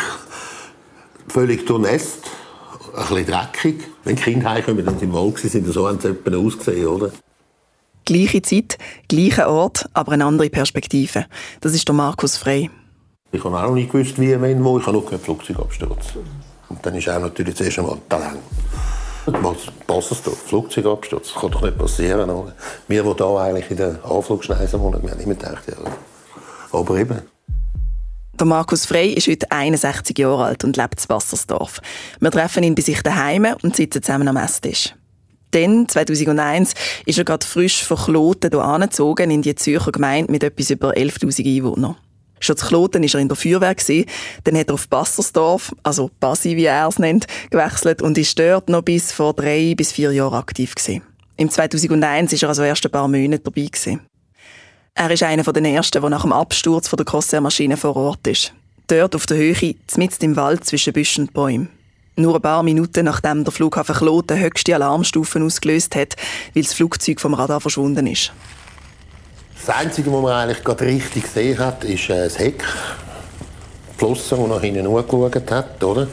völlig 1.28 1.66
durchnässt, 1.66 2.24
ein 2.96 3.08
bisschen 3.08 3.26
dreckig. 3.26 3.84
Wenn 4.04 4.16
die 4.16 4.22
Kinder 4.22 4.50
heimkommen, 4.50 4.86
dann 4.86 4.98
sind 4.98 5.10
im 5.10 5.14
Wald 5.14 5.38
sind, 5.40 5.68
so 5.68 5.88
haben 5.88 6.00
sie 6.00 6.36
ausgesehen, 6.36 6.88
oder? 6.88 7.12
Gleiche 8.06 8.42
Zeit, 8.42 8.78
gleicher 9.08 9.50
Ort, 9.50 9.90
aber 9.94 10.14
eine 10.14 10.26
andere 10.26 10.50
Perspektive. 10.50 11.26
Das 11.62 11.74
ist 11.74 11.88
der 11.88 11.96
Markus 11.96 12.38
Frey. 12.38 12.70
Ich 13.32 13.44
habe 13.44 13.58
auch 13.58 13.68
noch 13.68 13.74
nicht 13.74 13.92
gewusst, 13.92 14.20
wie, 14.20 14.40
wenn, 14.40 14.64
wo. 14.64 14.78
Ich 14.78 14.86
habe 14.86 14.98
noch 14.98 15.10
keinen 15.10 15.20
Flugzeugabsturz. 15.20 16.14
Und 16.70 16.86
dann 16.86 16.96
ist 16.96 17.10
auch 17.10 17.20
natürlich 17.20 17.56
zuerst 17.56 17.80
einmal 17.80 17.98
Talent. 18.08 18.40
Was 19.26 19.58
passt 19.88 20.28
das 20.28 20.38
Flugzeugabsturz? 20.48 21.34
Das 21.34 21.42
kann 21.42 21.52
doch 21.52 21.62
nicht 21.62 21.78
passieren. 21.78 22.30
Oder? 22.30 22.54
Wir, 22.88 23.04
die 23.04 23.24
hier 23.24 23.40
eigentlich 23.40 23.72
in 23.72 23.78
der 23.78 24.00
Anflugschneise 24.04 24.80
wohnen, 24.80 25.02
wir 25.02 25.12
haben 25.12 25.20
immer 25.20 25.36
gedacht, 25.36 25.64
ja. 25.68 25.78
Aber 26.72 26.98
eben. 26.98 27.22
Der 28.40 28.48
Markus 28.48 28.86
Frey 28.86 29.14
ist 29.14 29.28
heute 29.28 29.52
61 29.52 30.18
Jahre 30.18 30.46
alt 30.46 30.64
und 30.64 30.76
lebt 30.76 31.02
in 31.02 31.10
Wassersdorf. 31.10 31.82
Wir 32.20 32.32
treffen 32.32 32.64
ihn 32.64 32.76
bei 32.76 32.82
sich 32.82 33.02
daheim 33.02 33.48
und 33.62 33.76
sitzen 33.76 34.02
zusammen 34.02 34.28
am 34.28 34.38
Esstisch. 34.38 34.94
Dann, 35.54 35.88
2001, 35.88 36.74
ist 37.06 37.18
er 37.18 37.26
gerade 37.26 37.46
frisch 37.46 37.84
von 37.84 37.98
Kloten 37.98 38.50
hier 38.52 38.62
angezogen 38.62 39.30
in 39.30 39.44
die 39.44 39.56
Zürcher 39.56 39.92
Gemeinde 39.92 40.32
mit 40.32 40.44
etwas 40.44 40.72
über 40.72 40.92
11.000 40.92 41.46
Einwohnern. 41.46 41.96
Schon 42.40 42.58
zu 42.58 42.66
Kloten 42.66 43.04
war 43.04 43.14
er 43.14 43.20
in 43.22 43.30
der 43.30 43.38
Feuerwehr. 43.38 44.06
Dann 44.44 44.58
hat 44.58 44.68
er 44.68 44.74
auf 44.74 44.90
Bassersdorf, 44.90 45.74
also 45.84 46.10
Basi, 46.20 46.58
wie 46.58 46.66
er 46.66 46.88
es 46.88 47.00
nennt, 47.00 47.28
gewechselt 47.52 48.02
und 48.02 48.18
ist 48.18 48.38
dort 48.38 48.68
noch 48.68 48.82
bis 48.82 49.12
vor 49.12 49.34
drei 49.34 49.76
bis 49.76 49.92
vier 49.92 50.12
Jahren 50.12 50.34
aktiv. 50.34 50.76
Gewesen. 50.76 51.04
Im 51.38 51.50
2001 51.50 52.34
war 52.34 52.40
er 52.42 52.50
also 52.50 52.64
erst 52.64 52.86
ein 52.86 52.92
paar 52.92 53.08
Monate 53.08 53.44
dabei. 53.44 53.68
Gewesen. 53.68 54.02
Er 54.96 55.10
ist 55.10 55.24
einer 55.24 55.44
der 55.44 55.64
ersten, 55.64 56.02
der 56.02 56.10
nach 56.10 56.24
dem 56.24 56.34
Absturz 56.34 56.88
von 56.88 56.98
der 56.98 57.06
Crossair-Maschine 57.06 57.78
vor 57.78 57.96
Ort 57.96 58.28
ist. 58.28 58.54
Dort 58.88 59.16
auf 59.16 59.26
der 59.26 59.38
Höhe, 59.38 59.76
mitten 59.96 60.26
im 60.26 60.36
Wald 60.36 60.66
zwischen 60.66 60.94
Büschen 60.94 61.26
und 61.26 61.34
Bäumen. 61.34 61.70
Nur 62.16 62.36
ein 62.36 62.42
paar 62.42 62.62
Minuten 62.62 63.06
nachdem 63.06 63.44
der 63.44 63.52
Flughafen 63.52 63.96
Kloten 63.96 64.40
höchste 64.40 64.76
Alarmstufen 64.76 65.44
ausgelöst 65.44 65.96
hat, 65.96 66.16
weil 66.54 66.62
das 66.62 66.74
Flugzeug 66.74 67.20
vom 67.20 67.34
Radar 67.34 67.60
verschwunden 67.60 68.06
ist. 68.06 68.32
Das 69.66 69.76
Einzige, 69.76 70.14
was 70.14 70.22
man 70.22 70.34
eigentlich 70.34 70.64
gerade 70.64 70.86
richtig 70.86 71.24
gesehen 71.24 71.58
hat, 71.58 71.84
ist 71.84 72.10
äh, 72.10 72.26
das 72.26 72.38
Heck. 72.38 72.64
Die 73.94 73.98
Flosse, 73.98 74.36
die 74.36 74.44
nach 74.44 74.62
hinten 74.62 74.86
angeschaut 74.86 75.52
hat. 75.52 75.84
Oder? 75.84 76.08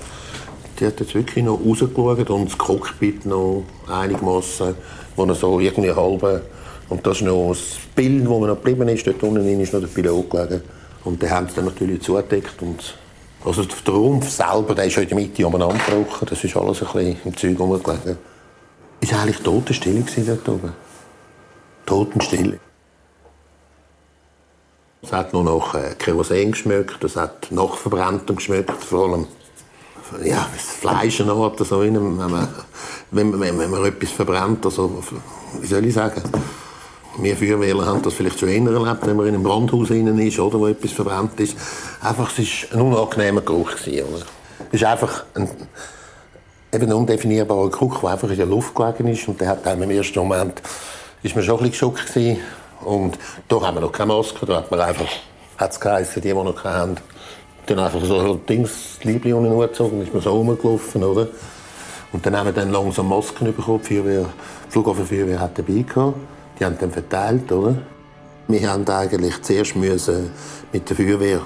Die 0.78 0.86
hat 0.86 1.00
jetzt 1.00 1.14
wirklich 1.14 1.44
noch 1.44 1.60
rausgeschaut 1.60 2.30
und 2.30 2.46
das 2.46 2.56
Cockpit 2.56 3.26
noch 3.26 3.64
einigermaßen, 3.88 4.74
wo 5.16 5.24
er 5.24 5.34
so 5.34 5.60
irgendwie 5.60 5.92
halb... 5.92 6.44
Und 6.88 7.06
das 7.06 7.18
ist 7.18 7.22
noch 7.22 7.50
das 7.50 7.78
Bild, 7.94 8.22
das 8.22 8.28
noch 8.28 8.48
geblieben 8.48 8.88
ist. 8.88 9.06
Dort 9.06 9.22
unten 9.22 9.60
ist 9.60 9.72
noch 9.72 9.80
der 9.80 9.86
Pilot 9.88 10.30
gelegen. 10.30 10.62
Und 11.04 11.22
den 11.22 11.30
haben 11.30 11.48
sie 11.48 11.56
dann 11.56 11.66
natürlich 11.66 12.02
zugedeckt 12.02 12.60
und 12.62 12.94
also 13.44 13.64
der 13.64 13.94
Rumpf 13.94 14.28
selber, 14.28 14.74
der 14.74 14.84
ist 14.84 14.92
schon 14.92 15.04
in 15.04 15.08
der 15.08 15.18
Mitte 15.18 15.46
umeinandergebrochen. 15.46 16.28
Das 16.28 16.44
ist 16.44 16.56
alles 16.56 16.82
ein 16.82 16.92
bisschen 16.92 17.16
im 17.24 17.36
Zeug 17.36 17.58
rumgelegen. 17.58 18.18
Es 19.00 19.12
war 19.12 19.22
eigentlich 19.22 19.38
Totenstille 19.38 20.04
dort 20.26 20.48
oben. 20.48 20.72
Totenstille. 21.86 22.60
Es 25.02 25.12
hat 25.12 25.32
nur 25.32 25.44
noch 25.44 25.74
äh, 25.74 25.94
Kerosin 25.98 26.52
geschmeckt, 26.52 27.02
es 27.02 27.16
hat 27.16 27.50
nach 27.50 27.74
Verbranntem 27.74 28.36
geschmeckt, 28.36 28.84
vor 28.84 29.08
allem 29.08 29.26
ja, 30.22 30.46
das 30.52 30.62
Fleisch 30.62 31.20
noch 31.20 31.56
so 31.58 31.82
in 31.82 31.94
wenn 31.94 32.30
man, 32.30 32.48
wenn, 33.10 33.30
man, 33.30 33.58
wenn 33.58 33.70
man 33.70 33.84
etwas 33.84 34.10
verbrennt, 34.10 34.64
also, 34.64 35.02
wie 35.60 35.66
soll 35.66 35.86
ich 35.86 35.94
sagen, 35.94 36.22
wir 37.22 37.36
Feuerwehrler 37.36 37.86
haben 37.86 38.02
das 38.02 38.14
vielleicht 38.14 38.38
schon 38.38 38.48
eher 38.48 38.72
erlebt, 38.72 39.06
wenn 39.06 39.16
man 39.16 39.26
in 39.26 39.34
einem 39.34 39.42
Brandhaus 39.42 39.90
ist, 39.90 40.38
oder, 40.38 40.58
wo 40.58 40.66
etwas 40.66 40.92
verbrannt 40.92 41.38
ist. 41.40 41.56
Einfach, 42.02 42.30
es 42.38 42.72
war 42.72 42.78
ein 42.78 42.86
unangenehmer 42.86 43.40
Geruch. 43.40 43.76
Gewesen? 43.76 44.04
Es 44.68 44.80
ist 44.80 44.84
einfach 44.84 45.24
ein, 45.34 45.48
eben 46.72 46.86
ein 46.86 46.92
undefinierbarer 46.92 47.70
Geruch, 47.70 48.00
der 48.00 48.10
einfach 48.10 48.30
in 48.30 48.36
der 48.36 48.46
Luft 48.46 48.74
gelegen 48.74 49.08
ist. 49.08 49.28
Und 49.28 49.40
der 49.40 49.48
hat 49.48 49.66
einem 49.66 49.82
im 49.82 49.90
ersten 49.90 50.18
Moment 50.18 50.62
ist 51.22 51.34
man 51.34 51.44
schon 51.44 51.58
ein 51.58 51.70
bisschen 51.70 51.92
geschockt 51.92 52.14
gewesen. 52.14 52.38
Und 52.84 53.18
da 53.48 53.60
haben 53.60 53.76
wir 53.76 53.80
noch 53.80 53.92
keine 53.92 54.14
Maske, 54.14 54.46
da 54.46 54.56
hat 54.56 54.70
man 54.70 54.80
einfach, 54.80 55.08
hat 55.58 55.72
es 55.72 55.80
geheißen, 55.80 56.22
die, 56.22 56.28
die 56.28 56.34
noch 56.34 56.62
keine 56.62 56.76
haben, 56.76 56.96
dann 57.66 57.78
einfach 57.78 58.02
so 58.04 58.34
Dings, 58.36 58.96
das 58.96 59.04
Liebling 59.04 59.34
unten 59.34 59.60
gezogen, 59.60 60.00
ist 60.02 60.12
man 60.14 60.22
so 60.22 60.30
rumgelaufen, 60.30 61.04
oder? 61.04 61.28
Und 62.12 62.24
dann 62.24 62.36
haben 62.36 62.46
wir 62.46 62.52
dann 62.52 62.72
langsam 62.72 63.08
Masken 63.08 63.54
bekommen, 63.54 63.82
die 63.88 64.24
Flughafenfeuerwehr 64.70 65.38
hat 65.38 65.58
dabei 65.58 65.84
gehabt. 65.86 66.16
Die 66.60 66.64
haben 66.66 66.76
dann 66.78 66.90
verteilt, 66.90 67.50
oder? 67.50 67.76
Wir 68.46 68.70
haben 68.70 68.86
eigentlich 68.86 69.40
zuerst 69.40 69.76
müssen 69.76 70.30
mit 70.72 70.88
der 70.88 70.96
Feuerwehr 70.96 71.40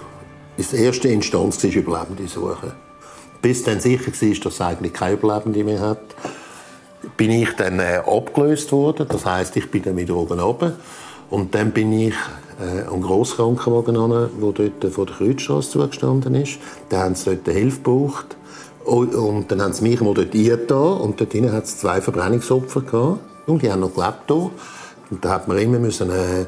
in 0.56 0.64
der 0.72 0.80
ersten 0.80 1.06
Instanz 1.08 1.62
Überlebende 1.62 2.26
suchen. 2.26 2.72
Bis 3.40 3.62
dann 3.62 3.78
sicher 3.78 4.06
war, 4.06 4.34
dass 4.42 4.54
es 4.54 4.60
eigentlich 4.60 4.92
keine 4.92 5.14
Überlebende 5.14 5.62
mehr 5.62 5.80
hat, 5.80 6.00
bin 7.16 7.30
ich 7.30 7.52
dann 7.56 7.78
äh, 7.78 8.00
abgelöst 8.06 8.72
worden. 8.72 9.06
Das 9.08 9.24
heißt, 9.24 9.56
ich 9.56 9.70
bin 9.70 9.82
dann 9.82 9.96
wieder 9.96 10.16
oben 10.16 10.40
runter. 10.40 10.76
Und 11.30 11.54
dann 11.54 11.72
bin 11.72 11.92
ich 11.92 12.14
äh, 12.60 12.90
einen 12.90 13.02
Grosskrankenwagen 13.02 13.96
an, 13.96 14.10
der 14.10 14.52
dort 14.52 14.92
vor 14.94 15.06
der 15.06 15.16
Kreuzstraße 15.16 15.70
zugestanden 15.70 16.34
ist. 16.34 16.58
Da 16.88 17.02
haben 17.02 17.14
sie 17.14 17.36
dort 17.36 17.54
Hilfe 17.54 17.78
gebraucht. 17.78 18.36
Und 18.84 19.50
dann 19.50 19.62
haben 19.62 19.72
sie 19.72 19.82
mich 19.82 20.00
mal 20.00 20.14
dort 20.14 20.34
eingetan. 20.34 21.00
Und 21.00 21.20
dort 21.20 21.34
hat 21.52 21.64
es 21.64 21.78
zwei 21.78 22.00
Verbrennungsopfer 22.00 22.80
gehabt. 22.80 23.20
Und 23.46 23.62
die 23.62 23.70
haben 23.70 23.80
noch 23.80 23.94
gelebt 23.94 24.24
hier. 24.28 24.50
Und 25.10 25.24
da 25.24 25.30
hat 25.30 25.48
man 25.48 25.58
immer 25.58 25.78
müssen, 25.78 26.10
äh, 26.10 26.46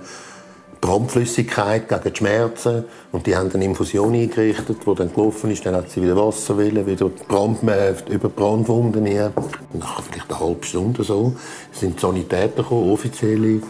Brandflüssigkeit 0.80 1.88
gegen 1.88 2.02
die 2.04 2.16
Schmerzen. 2.16 2.84
Und 3.12 3.26
die 3.26 3.36
haben 3.36 3.50
eine 3.52 3.64
Infusion 3.64 4.14
eingerichtet, 4.14 4.78
die 4.86 4.94
dann 4.94 5.12
gelaufen 5.12 5.50
ist. 5.50 5.64
Dann 5.66 5.74
hat 5.74 5.90
sie 5.90 6.02
wieder 6.02 6.16
Wasser 6.16 6.56
wollen, 6.56 6.86
wieder 6.86 7.08
Brand, 7.08 7.62
äh, 7.64 7.94
über 8.10 8.28
Brandwunden. 8.28 9.04
Nach 9.04 10.02
vielleicht 10.02 10.30
eine 10.30 10.40
halbe 10.40 10.64
Stunde 10.64 11.02
so 11.02 11.34
sind 11.72 11.96
die 11.96 12.00
Sanitäter 12.00 12.62
gekommen, 12.62 12.90
offizielle. 12.90 13.60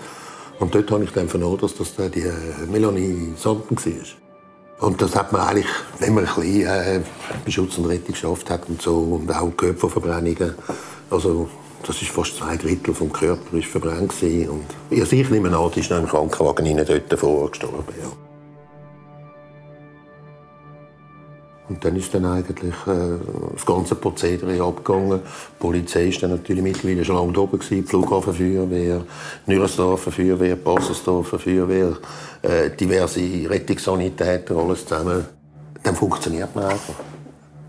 Und 0.58 0.74
dort 0.74 0.90
habe 0.90 1.04
ich 1.04 1.12
dann 1.12 1.28
vernommen, 1.28 1.58
dass 1.58 1.74
das 1.74 1.94
die 1.96 2.20
äh, 2.20 2.32
Melanie 2.70 3.34
Santen 3.36 3.76
war. 3.76 4.88
Und 4.88 5.00
das 5.00 5.16
hat 5.16 5.32
man 5.32 5.40
eigentlich, 5.42 5.66
wenn 6.00 6.14
man 6.14 6.26
ein 6.26 6.34
bisschen 6.34 6.66
äh, 6.66 7.00
bei 7.44 7.50
Schutz 7.50 7.78
und 7.78 7.86
Rettung 7.86 8.12
geschafft 8.12 8.50
hat 8.50 8.68
und 8.68 8.80
so, 8.80 8.96
und 8.96 9.34
auch 9.34 9.50
Körperverbrennungen, 9.56 10.54
also 11.10 11.48
das 11.86 12.02
ist 12.02 12.10
fast 12.10 12.36
zwei 12.36 12.56
Drittel 12.56 12.94
vom 12.94 13.12
Körper 13.12 13.56
ist 13.56 13.68
verbrannt 13.68 14.18
gewesen. 14.18 14.50
und 14.50 14.64
ich 14.90 15.30
nehme 15.30 15.56
an, 15.56 15.70
die 15.74 15.80
ist 15.80 15.90
noch 15.90 15.98
im 15.98 16.06
Krankenwagen 16.06 16.76
dort 16.76 17.12
davor 17.12 17.50
gestorben. 17.50 17.84
Ja. 18.00 18.26
Und 21.68 21.84
dann 21.84 21.96
ist 21.96 22.14
dann 22.14 22.24
eigentlich 22.24 22.74
äh, 22.86 23.18
das 23.52 23.66
ganze 23.66 23.96
Prozedere 23.96 24.62
abgegangen. 24.62 25.20
Die 25.20 25.58
Polizei 25.58 26.12
war 26.12 26.20
dann 26.20 26.30
natürlich 26.30 26.62
mittlerweile 26.62 27.04
schon 27.04 27.16
lange 27.16 27.38
oben 27.38 27.58
gewesen, 27.58 27.82
die 27.82 27.88
Flughafenfeuerwehr, 27.88 29.02
Bassersdorfer 30.56 31.38
Feuerwehr, 31.38 31.96
äh, 32.42 32.70
diverse 32.70 33.20
Rettungssanitäter, 33.50 34.56
alles 34.56 34.86
zusammen. 34.86 35.24
Dann 35.82 35.96
funktioniert 35.96 36.54
man 36.54 36.66
einfach. 36.66 36.94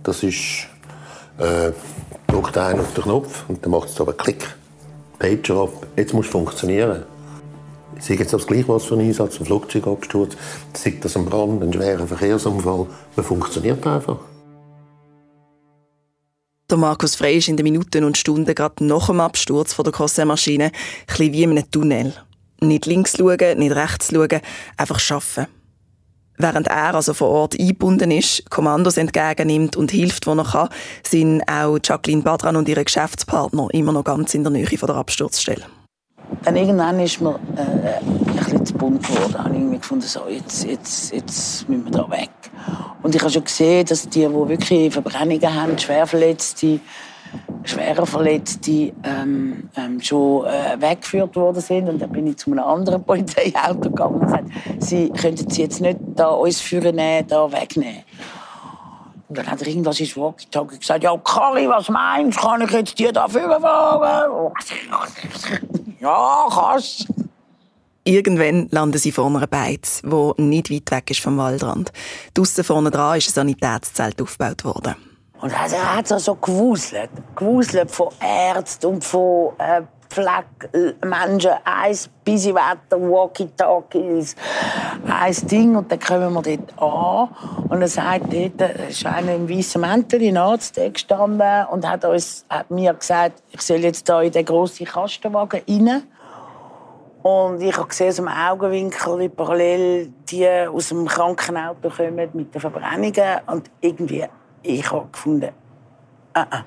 Das 0.03 0.21
ist, 0.21 0.67
äh, 1.37 1.71
drückt 2.27 2.57
einer 2.57 2.81
auf 2.81 2.93
den 2.93 3.03
Knopf 3.03 3.45
und 3.47 3.63
dann 3.63 3.71
macht 3.71 3.89
es 3.89 3.99
aber 4.01 4.13
Klick, 4.13 4.55
Pager 5.19 5.63
ab, 5.63 5.87
jetzt 5.95 6.13
muss 6.13 6.25
es 6.25 6.31
funktionieren. 6.31 7.03
Sei 7.99 8.13
jetzt 8.13 8.33
das 8.33 8.45
gleich 8.45 8.67
was 8.67 8.85
für 8.85 8.95
ein 8.95 9.01
Einsatz, 9.01 9.39
ein 9.39 9.45
Flugzeugabsturz, 9.45 10.35
sei 10.73 10.97
das 11.01 11.15
ein 11.17 11.25
Brand, 11.25 11.63
ein 11.63 11.73
schwerer 11.73 12.05
Verkehrsunfall. 12.05 12.87
Man 13.15 13.25
funktioniert 13.25 13.85
einfach. 13.87 14.19
Der 16.69 16.77
Markus 16.77 17.15
Frey 17.15 17.37
ist 17.37 17.47
in 17.47 17.57
den 17.57 17.63
Minuten 17.63 18.03
und 18.03 18.17
Stunden 18.17 18.53
gerade 18.53 18.85
nach 18.85 19.07
dem 19.07 19.21
Absturz 19.21 19.73
von 19.73 19.83
der 19.83 19.93
Kossermaschine 19.93 20.71
ein 21.07 21.33
wie 21.33 21.43
in 21.43 21.51
einem 21.51 21.71
Tunnel. 21.71 22.13
Nicht 22.59 22.85
links 22.85 23.15
schauen, 23.17 23.57
nicht 23.57 23.75
rechts 23.75 24.11
schauen, 24.13 24.41
einfach 24.75 25.11
arbeiten. 25.11 25.56
Während 26.37 26.67
er 26.67 26.95
also 26.95 27.13
vor 27.13 27.29
Ort 27.29 27.59
eingebunden 27.59 28.11
ist, 28.11 28.49
Kommandos 28.49 28.97
entgegennimmt 28.97 29.75
und 29.75 29.91
hilft, 29.91 30.27
wo 30.27 30.33
er 30.33 30.43
kann, 30.43 30.69
sind 31.03 31.41
auch 31.49 31.79
Jacqueline 31.83 32.21
Badran 32.21 32.55
und 32.55 32.69
ihre 32.69 32.83
Geschäftspartner 32.83 33.67
immer 33.71 33.91
noch 33.91 34.03
ganz 34.03 34.33
in 34.35 34.43
der 34.43 34.51
Nähe 34.51 34.77
von 34.77 34.87
der 34.87 34.97
Absturzstelle. 34.97 35.65
Dann 36.43 36.55
irgendwann 36.55 36.99
ist 36.99 37.21
mir 37.21 37.39
äh, 37.55 37.99
ein 38.01 38.35
bisschen 38.35 38.65
zu 38.65 38.73
bunt 38.73 39.07
geworden. 39.07 39.37
Habe 39.37 39.49
ich 39.49 39.55
irgendwie 39.55 39.77
gefunden, 39.77 40.05
so, 40.05 40.21
jetzt, 40.29 40.65
jetzt, 40.65 41.13
jetzt 41.13 41.69
müssen 41.69 41.85
wir 41.85 41.91
da 41.91 42.09
weg. 42.11 42.29
Und 43.01 43.15
ich 43.15 43.21
habe 43.21 43.31
schon 43.31 43.43
gesehen, 43.43 43.85
dass 43.85 44.07
die, 44.09 44.19
die 44.19 44.33
wirklich 44.33 44.93
Verbrennungen 44.93 45.55
haben, 45.55 45.77
Schwerverletzte, 45.77 46.79
schwerer 47.63 48.05
Verletzte 48.05 48.93
ähm, 49.03 49.69
ähm, 49.75 50.01
schon 50.01 50.45
äh, 50.45 50.79
weggeführt 50.79 51.35
worden 51.35 51.61
sind. 51.61 51.89
Und 51.89 52.01
dann 52.01 52.11
bin 52.11 52.27
ich 52.27 52.37
zu 52.37 52.51
einem 52.51 52.63
anderen 52.63 53.03
Polizeiauto 53.05 53.89
gegangen 53.89 54.15
und 54.15 54.25
gesagt, 54.25 54.49
sie 54.79 55.09
könnten 55.09 55.49
sie 55.49 55.63
jetzt 55.63 55.81
nicht 55.81 55.99
da 56.15 56.29
uns 56.29 56.61
führen, 56.61 56.97
da 57.27 57.51
wegnehmen. 57.51 58.03
Und 59.29 59.37
dann 59.37 59.47
hat 59.47 59.61
er 59.61 59.67
irgendwas 59.67 59.99
ins 59.99 60.15
Walkie-Talkie 60.15 60.79
gesagt, 60.79 61.03
ja, 61.03 61.15
Kari, 61.17 61.67
was 61.67 61.89
meinst 61.89 62.37
du, 62.37 62.41
kann 62.41 62.61
ich 62.61 62.71
jetzt 62.71 62.97
die 62.97 63.11
da 63.11 63.27
fahren? 63.27 64.51
ja, 65.99 66.47
kannst. 66.49 67.07
Irgendwann 68.05 68.69
landen 68.71 68.97
sie 68.97 69.11
vor 69.11 69.25
einer 69.25 69.47
Beiz, 69.47 70.01
wo 70.05 70.33
nicht 70.37 70.71
weit 70.71 70.91
weg 70.91 71.11
ist 71.11 71.19
vom 71.19 71.37
Waldrand. 71.37 71.91
Draussen 72.33 72.63
vorne 72.63 72.89
dran 72.89 73.17
ist 73.17 73.27
ein 73.27 73.33
Sanitätszelt 73.33 74.21
aufgebaut 74.21 74.63
worden. 74.63 74.95
Und 75.41 75.51
er 75.51 75.95
hat 75.95 76.07
so 76.07 76.35
gewuselt. 76.35 77.09
Gewuselt 77.35 77.91
von 77.91 78.09
Ärzten 78.19 78.87
und 78.87 79.03
von 79.03 79.51
äh, 79.59 79.81
Pflegemenschen. 80.09 81.51
Eins 81.63 82.09
busy 82.25 82.53
Wetter, 82.53 82.99
Walkie-Talkies, 82.99 84.35
ein 85.07 85.47
Ding. 85.47 85.75
Und 85.75 85.91
dann 85.91 85.99
kommen 85.99 86.33
wir 86.33 86.41
dort 86.41 86.81
an. 86.81 87.69
Und 87.69 87.81
er 87.81 87.87
sagt 87.87 88.33
dort, 88.33 88.51
da 88.57 88.65
ist 88.65 89.05
einer 89.05 89.35
im 89.35 89.49
weißen 89.49 89.79
Mäntel, 89.79 90.23
ein 90.23 90.37
Arzt 90.37 90.75
gestanden 90.75 91.65
und 91.71 91.87
hat, 91.87 92.05
uns, 92.05 92.45
hat 92.49 92.71
mir 92.71 92.93
gesagt, 92.93 93.43
ich 93.51 93.61
soll 93.61 93.77
jetzt 93.77 94.07
hier 94.07 94.21
in 94.21 94.31
den 94.31 94.45
grossen 94.45 94.85
Kastenwagen 94.85 95.61
rein. 95.67 96.03
Und 97.21 97.61
ich 97.61 97.75
habe 97.75 97.87
gesehen, 97.87 98.09
aus 98.09 98.15
dem 98.15 98.27
Augenwinkel, 98.29 99.19
wie 99.19 99.29
parallel 99.29 100.13
die 100.29 100.47
aus 100.47 100.89
dem 100.89 101.05
Krankenauto 101.05 101.89
kommen 101.89 102.29
mit 102.33 102.53
den 102.53 102.61
Verbrennungen. 102.61 103.39
Und 103.47 103.69
irgendwie 103.81 104.25
ich 104.63 104.91
habe 104.91 105.07
gefunden, 105.11 105.51
uh 106.35 106.39
-uh. 106.39 106.63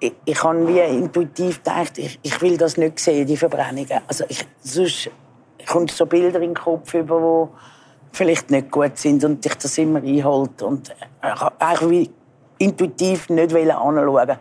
ich, 0.00 0.14
ich 0.24 0.42
habe 0.42 0.66
wie 0.66 0.80
intuitiv 0.80 1.62
gedacht, 1.62 1.98
ich, 1.98 2.18
ich 2.22 2.40
will 2.40 2.56
das 2.56 2.76
nicht 2.76 2.98
sehen, 2.98 3.26
die 3.26 3.36
Verbrennungen. 3.36 4.00
Also 4.06 4.24
ich, 4.28 4.46
sonst 4.60 5.10
kommen 5.66 5.88
so 5.88 6.06
Bilder 6.06 6.40
in 6.40 6.54
den 6.54 6.54
Kopf 6.54 6.94
wo 6.94 7.50
vielleicht 8.12 8.50
nicht 8.50 8.70
gut 8.70 8.96
sind 8.98 9.24
und 9.24 9.44
dich 9.44 9.54
das 9.54 9.78
immer 9.78 10.02
einholt 10.02 10.62
und 10.62 10.88
ich 10.90 11.42
eigentlich 11.58 11.90
wie 11.90 12.10
intuitiv 12.58 13.28
nicht 13.28 13.54
anschauen 13.54 14.38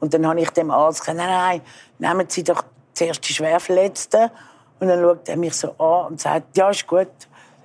Und 0.00 0.14
dann 0.14 0.26
habe 0.26 0.40
ich 0.40 0.50
dem 0.50 0.70
Arzt 0.70 1.00
gesagt, 1.00 1.18
nein, 1.18 1.28
nein, 1.28 1.60
nehmen 1.98 2.26
Sie 2.28 2.44
doch 2.44 2.64
zuerst 2.92 3.28
die 3.28 3.32
Schwerverletzten. 3.32 4.30
Und 4.78 4.88
dann 4.88 5.00
schaut 5.00 5.28
er 5.28 5.36
mich 5.36 5.54
so 5.54 5.70
an 5.78 6.08
und 6.08 6.20
sagt, 6.20 6.56
ja, 6.56 6.70
ist 6.70 6.86
gut. 6.86 7.08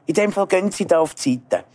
In 0.06 0.14
dem 0.14 0.32
Fall 0.32 0.48
gehen 0.48 0.72
Sie 0.72 0.86
da 0.86 1.00
auf 1.00 1.14
die 1.14 1.42
Seite. 1.50 1.66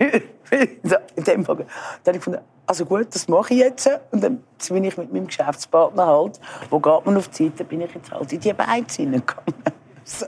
in 1.16 1.24
dem 1.24 1.44
Fall. 1.44 1.56
Dann 1.56 1.66
habe 1.66 1.68
ich 2.06 2.12
gefunden, 2.14 2.40
also 2.66 2.84
gut, 2.84 3.14
das 3.14 3.28
mache 3.28 3.54
ich 3.54 3.60
jetzt. 3.60 3.90
Und 4.10 4.22
dann 4.22 4.42
bin 4.68 4.84
ich 4.84 4.96
mit 4.96 5.12
meinem 5.12 5.26
Geschäftspartner 5.26 6.06
halt, 6.06 6.40
wo 6.70 6.78
geht 6.78 7.06
man 7.06 7.16
auf 7.16 7.28
die 7.28 7.48
Seite, 7.48 7.64
bin 7.64 7.80
ich 7.80 7.94
jetzt 7.94 8.10
halt 8.10 8.32
in 8.32 8.40
die 8.40 8.52
Beiz 8.52 8.96
hineingegangen. 8.96 9.54
So. 10.02 10.26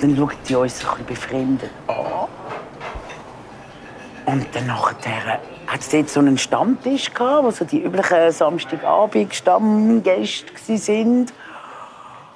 Dann 0.00 0.16
schauen 0.16 0.30
die 0.48 0.54
uns 0.54 0.82
ein 0.82 1.04
bisschen 1.04 1.06
befremdet 1.06 1.70
an. 1.88 2.28
Und 4.24 4.46
dann 4.54 4.66
nachher 4.66 5.40
hat 5.66 5.80
es 5.80 5.90
dort 5.90 6.08
so 6.08 6.20
einen 6.20 6.38
Stammtisch 6.38 7.12
gehabt, 7.12 7.44
wo 7.44 7.50
so 7.50 7.66
die 7.66 7.82
üblichen 7.82 8.32
Samstagabend-Stammgäste 8.32 10.54
waren. 10.54 11.26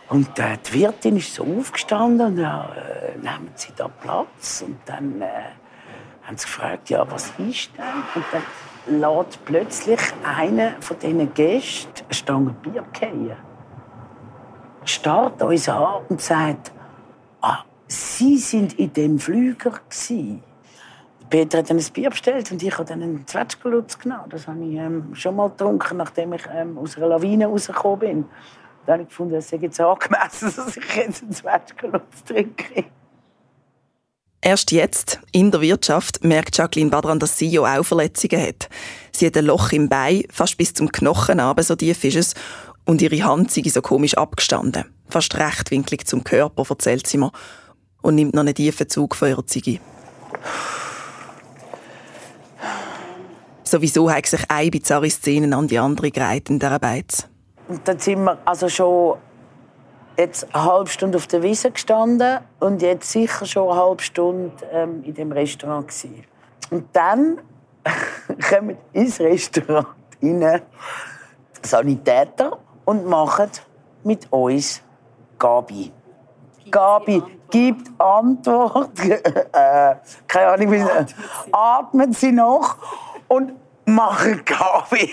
Und 0.09 0.39
äh, 0.39 0.59
die 0.67 0.81
Wirtin 0.81 1.17
ist 1.17 1.35
so 1.35 1.45
aufgestanden 1.45 2.27
und 2.27 2.39
ja, 2.39 2.69
äh, 2.75 3.17
nehmen 3.17 3.51
Sie 3.55 3.73
da 3.75 3.89
Platz. 3.89 4.63
Und 4.67 4.79
dann 4.85 5.23
äh, 5.23 5.27
haben 6.25 6.37
sie 6.37 6.47
gefragt, 6.47 6.91
ja, 6.91 7.11
was 7.11 7.33
ist 7.39 7.71
denn? 7.77 7.85
Und 8.15 8.25
dann 8.33 9.01
lädt 9.01 9.45
plötzlich 9.45 10.01
einer 10.23 10.73
von 10.81 10.99
diesen 10.99 11.33
Gästen 11.35 12.05
eine 12.05 12.15
Stange 12.15 12.51
Bier 12.63 12.85
fallen. 12.99 13.37
Starrt 14.85 15.43
uns 15.43 15.69
an 15.69 16.03
und 16.09 16.21
sagt, 16.21 16.73
ah, 17.41 17.65
Sie 17.87 18.39
sind 18.39 18.79
in 18.79 18.93
dem 18.93 19.19
Flüger 19.19 19.71
gewesen. 19.71 20.43
Peter 21.31 21.59
hat 21.59 21.71
dann 21.71 21.79
ein 21.79 21.93
Bier 21.93 22.11
bestellt 22.11 22.51
und 22.53 22.63
ich 22.63 22.73
habe 22.73 22.85
dann 22.85 23.03
einen 23.03 23.27
Zwetschgenlutz 23.27 23.99
genommen. 23.99 24.29
Das 24.29 24.47
habe 24.47 24.63
ich 24.65 24.77
ähm, 24.77 25.15
schon 25.15 25.37
mal 25.37 25.49
getrunken, 25.49 25.97
nachdem 25.97 26.35
ich 26.35 26.43
ähm, 26.53 26.79
aus 26.79 26.97
einer 26.97 27.09
Lawine 27.09 27.47
rausgekommen 27.47 27.99
bin. 27.99 28.25
Da 28.87 28.95
habe 28.95 29.03
ich 29.03 29.09
gefunden, 29.09 29.35
es 29.35 29.49
sei 29.49 29.57
jetzt 29.57 29.81
angemessen, 29.81 30.53
dass 30.57 30.77
ich 30.77 30.97
jetzt 30.97 31.23
einen 31.23 31.33
Zwetschgenlutz 31.33 32.25
trinke. 32.27 32.85
Erst 34.41 34.73
jetzt, 34.73 35.21
in 35.33 35.51
der 35.51 35.63
Wirtschaft, 35.63 36.23
merkt 36.23 36.59
Jacqueline 36.59 36.91
Badran, 36.91 37.19
dass 37.19 37.39
sie 37.39 37.49
ja 37.49 37.63
auch 37.63 37.83
Verletzungen 37.83 38.43
hat. 38.43 38.69
Sie 39.11 39.27
hat 39.27 39.39
ein 39.39 39.47
Loch 39.47 39.73
im 39.73 39.89
Bein, 39.89 40.25
fast 40.31 40.59
bis 40.59 40.75
zum 40.75 40.93
Knochen 40.93 41.41
aber 41.41 41.63
so 41.63 41.75
tief 41.77 42.05
ist 42.05 42.17
es. 42.17 42.35
Und 42.85 43.01
ihre 43.01 43.25
Hand 43.25 43.51
sei 43.51 43.63
so 43.63 43.81
komisch 43.81 44.19
abgestanden. 44.19 44.85
Fast 45.09 45.35
rechtwinklig 45.37 46.07
zum 46.07 46.25
Körper, 46.25 46.65
erzählt 46.69 47.07
sie 47.07 47.17
mir. 47.17 47.33
und 48.03 48.17
nimmt 48.17 48.35
noch 48.35 48.43
einen 48.43 48.55
tiefen 48.55 48.87
Zug 48.87 49.17
von 49.17 49.29
ihrer 49.29 49.47
Ziege. 49.47 49.81
Sowieso 53.63 54.11
hat 54.11 54.27
sich 54.27 54.43
eine 54.49 54.71
bizarre 54.71 55.09
Szene 55.09 55.57
an 55.57 55.69
die 55.69 55.79
andere 55.79 56.11
gereiht 56.11 56.51
in 56.51 56.59
dieser 56.59 56.79
Beiz. 56.79 57.27
Und 57.69 57.87
dann 57.89 57.99
sind 57.99 58.25
wir 58.25 58.39
also 58.45 58.69
schon 58.69 59.19
jetzt 60.17 60.55
eine 60.55 60.65
halbe 60.65 60.91
Stunde 60.91 61.19
auf 61.19 61.27
der 61.27 61.43
Wiese 61.43 61.71
gestanden 61.71 62.39
und 62.61 62.83
jetzt 62.83 63.11
sicher 63.11 63.47
schon 63.47 63.71
eine 63.71 63.81
halbe 63.81 64.03
Stunde 64.03 64.53
ähm, 64.71 65.03
in 65.05 65.15
dem 65.15 65.33
Restaurant 65.33 65.89
gewesen. 65.89 66.25
Und 66.71 66.89
dann 66.93 67.41
kommen 68.49 68.77
ins 68.93 69.21
Restaurant 69.21 69.89
rein 70.23 70.63
Sanitäter 71.63 72.59
und 72.85 73.07
machen 73.07 73.51
mit 74.03 74.31
uns 74.31 74.83
Gabi. 75.39 75.93
Gabi 76.71 77.23
gibt 77.51 77.89
Antwort. 78.01 78.91
äh, 79.01 79.95
keine 80.27 80.49
Ahnung, 80.49 80.73
wie 80.73 80.81
sie 80.81 81.15
atmen 81.53 82.13
sie 82.13 82.33
noch 82.33 82.77
und 83.29 83.53
machen 83.87 84.45
Gabi. 84.45 85.11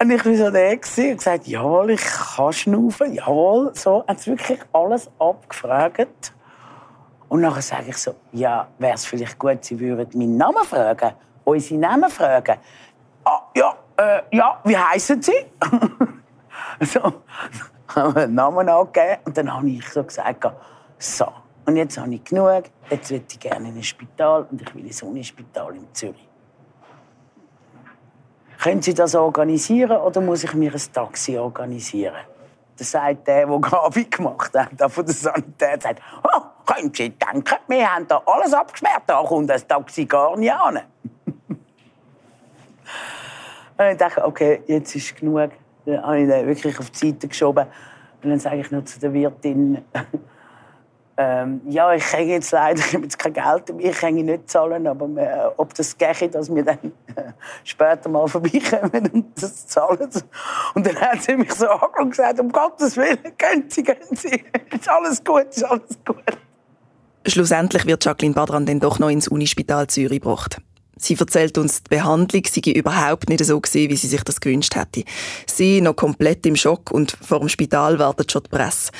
Und 0.00 0.10
ich 0.10 0.24
war 0.24 0.34
so 0.34 0.50
da 0.50 0.70
und 0.70 0.80
gesagt, 1.16 1.46
jawohl, 1.48 1.90
ich 1.90 2.04
kann 2.04 2.52
schnaufen, 2.52 3.14
jawohl. 3.14 3.74
So, 3.74 4.04
sie 4.16 4.30
wirklich 4.30 4.60
alles 4.72 5.10
abgefragt. 5.18 6.32
Und 7.28 7.42
dann 7.42 7.60
sage 7.60 7.90
ich 7.90 7.96
so, 7.96 8.14
ja, 8.32 8.68
wäre 8.78 8.94
es 8.94 9.04
vielleicht 9.04 9.38
gut, 9.38 9.64
Sie 9.64 9.78
würden 9.78 10.18
meinen 10.18 10.36
Namen 10.36 10.64
fragen, 10.64 11.14
unsere 11.44 11.80
Namen 11.80 12.10
fragen. 12.10 12.58
Ah, 13.24 13.40
ja, 13.54 13.76
äh, 13.96 14.36
ja, 14.36 14.60
wie 14.64 14.76
heißen 14.76 15.20
Sie? 15.20 15.32
so, 16.80 17.00
haben 17.88 18.14
wir 18.14 18.22
einen 18.22 18.34
Namen 18.34 18.68
angegeben 18.68 19.20
und 19.24 19.36
dann 19.36 19.52
habe 19.52 19.68
ich 19.68 19.88
so 19.88 20.04
gesagt, 20.04 20.46
so, 20.98 21.26
und 21.66 21.76
jetzt 21.76 21.98
habe 21.98 22.14
ich 22.14 22.24
genug, 22.24 22.64
jetzt 22.88 23.10
würde 23.10 23.24
ich 23.28 23.40
gerne 23.40 23.68
in 23.68 23.76
ein 23.76 23.82
Spital 23.82 24.46
und 24.50 24.62
ich 24.62 24.74
will 24.74 24.86
ins 24.86 25.02
Unispital 25.02 25.74
in 25.74 25.92
Zürich. 25.92 26.27
Können 28.60 28.82
Sie 28.82 28.92
das 28.92 29.14
organisieren 29.14 29.98
oder 29.98 30.20
muss 30.20 30.42
ich 30.42 30.52
mir 30.54 30.72
ein 30.72 30.82
Taxi 30.92 31.38
organisieren? 31.38 32.16
Das 32.76 32.90
sagt 32.90 33.26
der, 33.26 33.46
der 33.46 33.58
Gabi 33.58 34.04
gemacht 34.04 34.56
hat, 34.56 34.78
der 34.78 34.88
von 34.88 35.04
der 35.04 35.14
Sanität, 35.14 35.82
sagt, 35.82 36.00
oh, 36.24 36.40
können 36.66 36.92
Sie 36.92 37.10
denken, 37.10 37.56
wir 37.68 37.94
haben 37.94 38.06
da 38.08 38.20
alles 38.26 38.52
abgesperrt, 38.52 39.02
da 39.06 39.22
kommt 39.22 39.50
das 39.50 39.66
Taxi 39.66 40.06
gar 40.06 40.36
nicht 40.36 40.52
an. 40.52 40.80
und 43.78 43.86
ich 43.90 43.96
dachte, 43.96 44.24
okay, 44.24 44.62
jetzt 44.66 44.94
ist 44.94 45.16
genug. 45.16 45.50
Dann 45.84 46.02
habe 46.02 46.20
ich 46.20 46.28
den 46.28 46.46
wirklich 46.46 46.78
auf 46.78 46.90
die 46.90 46.98
Seite 46.98 47.28
geschoben. 47.28 47.66
Und 48.22 48.30
dann 48.30 48.40
sage 48.40 48.58
ich 48.58 48.70
noch 48.70 48.84
zu 48.84 48.98
der 48.98 49.12
Wirtin, 49.12 49.84
ähm, 51.20 51.60
ja, 51.68 51.92
ich 51.92 52.04
kann 52.04 52.28
jetzt 52.28 52.52
leider 52.52 52.78
ich 52.86 52.92
jetzt 52.92 53.18
kein 53.18 53.32
Geld 53.32 53.68
dabei, 53.68 53.82
ich 53.82 53.98
kann 53.98 54.14
nicht 54.14 54.48
zahlen, 54.48 54.86
aber 54.86 55.08
äh, 55.20 55.50
ob 55.56 55.74
das 55.74 55.98
geht, 55.98 56.32
dass 56.32 56.54
wir 56.54 56.62
dann 56.64 56.78
äh, 57.16 57.32
später 57.64 58.08
mal 58.08 58.28
vorbeikommen 58.28 59.10
und 59.12 59.42
das 59.42 59.66
zahlen. 59.66 60.08
Und 60.74 60.86
dann 60.86 60.96
hat 60.96 61.24
sie 61.24 61.36
mich 61.36 61.52
so 61.52 61.66
angeschaut 61.66 61.98
und 62.00 62.10
gesagt, 62.10 62.40
um 62.40 62.52
Gottes 62.52 62.96
Willen, 62.96 63.18
gehen 63.36 63.64
Sie, 63.68 63.82
gehen 63.82 63.96
Sie, 64.12 64.44
ist 64.70 64.88
alles 64.88 65.24
gut, 65.24 65.46
ist 65.50 65.64
alles 65.64 65.98
gut. 66.06 66.22
Schlussendlich 67.26 67.84
wird 67.84 68.04
Jacqueline 68.04 68.34
Badran 68.34 68.64
dann 68.64 68.78
doch 68.78 69.00
noch 69.00 69.10
ins 69.10 69.26
Unispital 69.26 69.88
Zürich 69.88 70.20
gebracht. 70.20 70.60
Sie 71.00 71.16
erzählt 71.18 71.58
uns, 71.58 71.82
die 71.82 71.96
Behandlung 71.96 72.42
sei 72.48 72.72
überhaupt 72.72 73.28
nicht 73.28 73.44
so 73.44 73.60
gewesen, 73.60 73.90
wie 73.90 73.96
sie 73.96 74.08
sich 74.08 74.22
das 74.22 74.40
gewünscht 74.40 74.74
hätte. 74.74 75.04
Sie 75.46 75.80
noch 75.80 75.96
komplett 75.96 76.44
im 76.46 76.56
Schock 76.56 76.90
und 76.90 77.16
vor 77.20 77.40
dem 77.40 77.48
Spital 77.48 77.98
wartet 77.98 78.32
schon 78.32 78.42
die 78.44 78.50
Presse. 78.50 78.90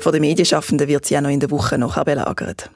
Von 0.00 0.12
den 0.12 0.20
Medienschaffenden 0.20 0.88
wird 0.88 1.06
sie 1.06 1.16
auch 1.16 1.22
noch 1.22 1.30
in 1.30 1.40
der 1.40 1.50
Woche 1.50 1.78
noch 1.78 2.02
belagert. 2.04 2.70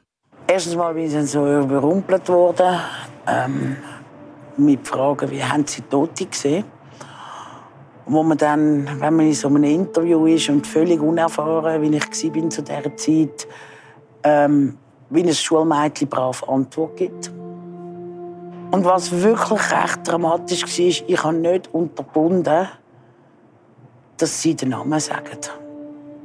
Erstens 0.47 0.75
mal 0.75 0.95
bin 0.95 1.05
ich 1.05 1.31
so 1.31 1.47
überrumpelt 1.47 2.29
worden 2.29 2.81
ähm, 3.29 3.77
mit 4.57 4.87
Fragen, 4.87 5.31
wie 5.31 5.43
haben 5.43 5.65
Sie 5.67 5.83
Tote 5.83 6.27
gesehen? 6.27 6.65
Wo 8.07 8.23
man 8.23 8.37
dann, 8.37 9.01
wenn 9.01 9.15
man 9.15 9.27
in 9.27 9.35
so 9.35 9.49
einem 9.49 9.63
Interview 9.63 10.27
ist 10.27 10.49
und 10.49 10.67
völlig 10.67 11.01
unerfahren, 11.01 11.81
wie 11.83 11.97
ich 11.97 12.03
war 12.03 12.51
zu 12.51 12.63
dieser 12.63 12.97
Zeit, 12.97 13.47
ähm, 14.25 14.77
wie 15.11 15.23
ein 15.23 15.33
Schulmädchen 15.33 16.09
brav 16.09 16.43
Antwort 16.49 16.97
gibt. 16.97 17.31
Und 18.71 18.85
was 18.85 19.11
wirklich 19.11 19.73
recht 19.73 20.01
dramatisch 20.05 20.63
war, 20.63 21.09
ich 21.09 21.25
habe 21.25 21.37
nicht 21.37 21.75
unterbunden, 21.75 22.69
dass 24.17 24.43
sie 24.43 24.55
den 24.55 24.69
Namen 24.69 25.01
sagen. 25.01 25.39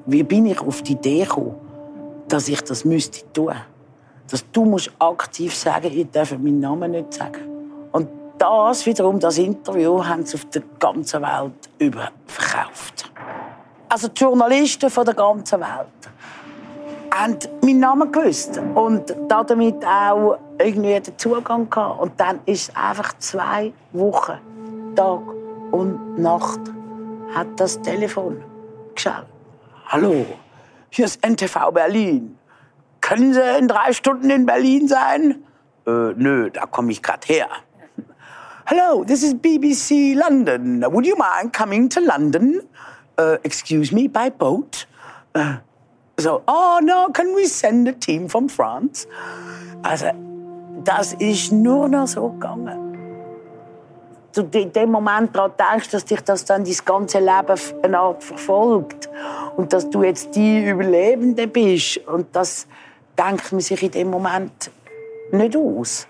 Wie 0.06 0.22
bin 0.22 0.46
ich 0.46 0.60
auf 0.60 0.84
die 0.84 0.94
Idee 0.94 1.24
gekommen, 1.24 1.56
dass 2.28 2.48
ich 2.48 2.62
das 2.62 2.86
müsste 2.86 3.22
tun? 3.34 3.54
Dass 4.30 4.44
du 4.52 4.66
musst 4.66 4.92
aktiv 5.00 5.56
sagen, 5.56 5.92
ich 5.92 6.10
darf 6.12 6.32
meinen 6.34 6.60
Namen 6.60 6.92
nicht 6.92 7.14
sagen. 7.14 7.42
Und 7.92 8.10
das 8.38 8.86
wiederum, 8.86 9.20
das 9.20 9.38
Interview, 9.38 10.04
haben 10.06 10.26
sie 10.26 10.36
auf 10.36 10.46
der 10.50 10.62
ganzen 10.80 11.22
Welt 11.22 11.70
überverkauft. 11.80 13.12
Also 13.90 14.10
die 14.10 14.22
Journalisten 14.22 14.90
von 14.90 15.06
der 15.06 15.14
ganzen 15.16 15.62
Welt 15.62 15.88
haben 17.12 17.38
meinen 17.62 17.80
Namen 17.80 18.12
gewusst 18.12 18.62
und 18.76 19.16
damit 19.30 19.86
auch 19.86 20.38
irgendwie 20.60 21.00
den 21.00 21.18
Zugang 21.18 21.70
gehabt. 21.70 22.00
Und 22.00 22.20
dann 22.20 22.40
ist 22.46 22.76
einfach 22.76 23.18
zwei 23.20 23.74
Wochen, 23.92 24.40
Tag 24.96 25.22
und 25.72 26.20
Nacht, 26.20 26.60
hat 27.34 27.48
das 27.58 27.82
Telefon 27.82 28.44
geschaut. 28.94 29.26
Hallo, 29.88 30.26
hier 30.90 31.06
ist 31.06 31.26
NTV 31.26 31.72
Berlin. 31.72 32.38
Können 33.02 33.34
Sie 33.34 33.58
in 33.60 33.68
drei 33.68 33.94
Stunden 33.94 34.30
in 34.30 34.46
Berlin 34.46 34.88
sein? 34.88 35.44
Äh, 35.86 36.14
nö, 36.16 36.50
da 36.50 36.66
komme 36.66 36.92
ich 36.92 37.04
gerade 37.04 37.28
her. 37.28 37.48
Hello, 38.66 39.04
this 39.04 39.22
is 39.22 39.36
BBC 39.36 40.16
London. 40.16 40.84
Would 40.92 41.06
you 41.06 41.16
mind 41.16 41.54
coming 41.54 41.88
to 41.90 42.00
London? 42.00 42.62
Uh, 43.16 43.38
excuse 43.44 43.94
me, 43.94 44.08
by 44.08 44.32
boat? 44.32 44.88
Uh, 45.36 45.58
so, 46.18 46.42
oh 46.48 46.80
no, 46.82 47.10
can 47.10 47.36
we 47.36 47.46
send 47.46 47.88
a 47.88 47.92
team 47.92 48.28
from 48.28 48.50
France? 48.50 49.06
Also, 49.84 50.12
das 50.86 51.14
ist 51.14 51.52
nur 51.52 51.88
noch 51.88 52.08
so 52.08 52.30
gegangen. 52.30 52.86
Du 54.34 54.42
in 54.58 54.72
dem 54.72 54.92
Moment 54.92 55.36
daran 55.36 55.54
denkst, 55.58 55.92
dass 55.92 56.06
dich 56.06 56.20
das 56.22 56.44
dann 56.44 56.66
dein 56.66 56.76
ganze 56.84 57.20
Leben 57.20 57.60
eine 57.84 58.00
Art 58.00 58.24
verfolgt. 58.24 59.10
Und 59.56 59.72
dass 59.72 59.90
du 59.90 60.04
jetzt 60.04 60.36
die 60.36 60.66
Überlebende 60.66 61.48
bist. 61.48 62.00
Und 62.08 62.36
das 62.36 62.68
denkt 63.18 63.52
man 63.52 63.62
sich 63.62 63.82
in 63.82 63.92
dem 63.92 64.10
Moment 64.10 64.72
nicht 65.32 65.56
aus. 65.56 66.08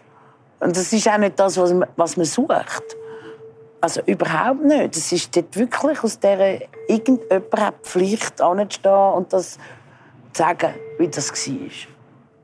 Und 0.59 0.75
das 0.75 0.91
ist 0.91 1.07
auch 1.07 1.17
nicht 1.17 1.39
das, 1.39 1.57
was 1.57 1.73
man, 1.73 1.87
was 1.95 2.17
man 2.17 2.25
sucht. 2.25 2.97
Also 3.79 4.01
überhaupt 4.07 4.63
nicht. 4.63 4.97
Es 4.97 5.11
ist 5.11 5.35
dort 5.35 5.55
wirklich 5.55 6.03
aus 6.03 6.19
dieser 6.19 6.61
irgendjemand 6.87 7.59
hat 7.59 7.75
die 7.85 7.89
Pflicht 7.89 8.41
anzustehen 8.41 9.13
und 9.13 9.31
das 9.31 9.53
zu 9.53 9.59
sagen, 10.33 10.73
wie 10.97 11.07
das 11.07 11.29
war. 11.29 11.57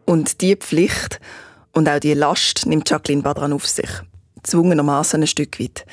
Und 0.06 0.42
diese 0.42 0.58
Pflicht 0.58 1.20
und 1.74 1.90
auch 1.90 2.00
die 2.00 2.14
Last 2.14 2.66
nimmt 2.66 2.90
Jacqueline 2.90 3.22
Badran 3.22 3.54
auf 3.54 3.68
sich. 3.68 3.90
Zwungenermaßen 4.44 5.22
ein 5.22 5.28
Stück 5.28 5.60
weit. 5.60 5.86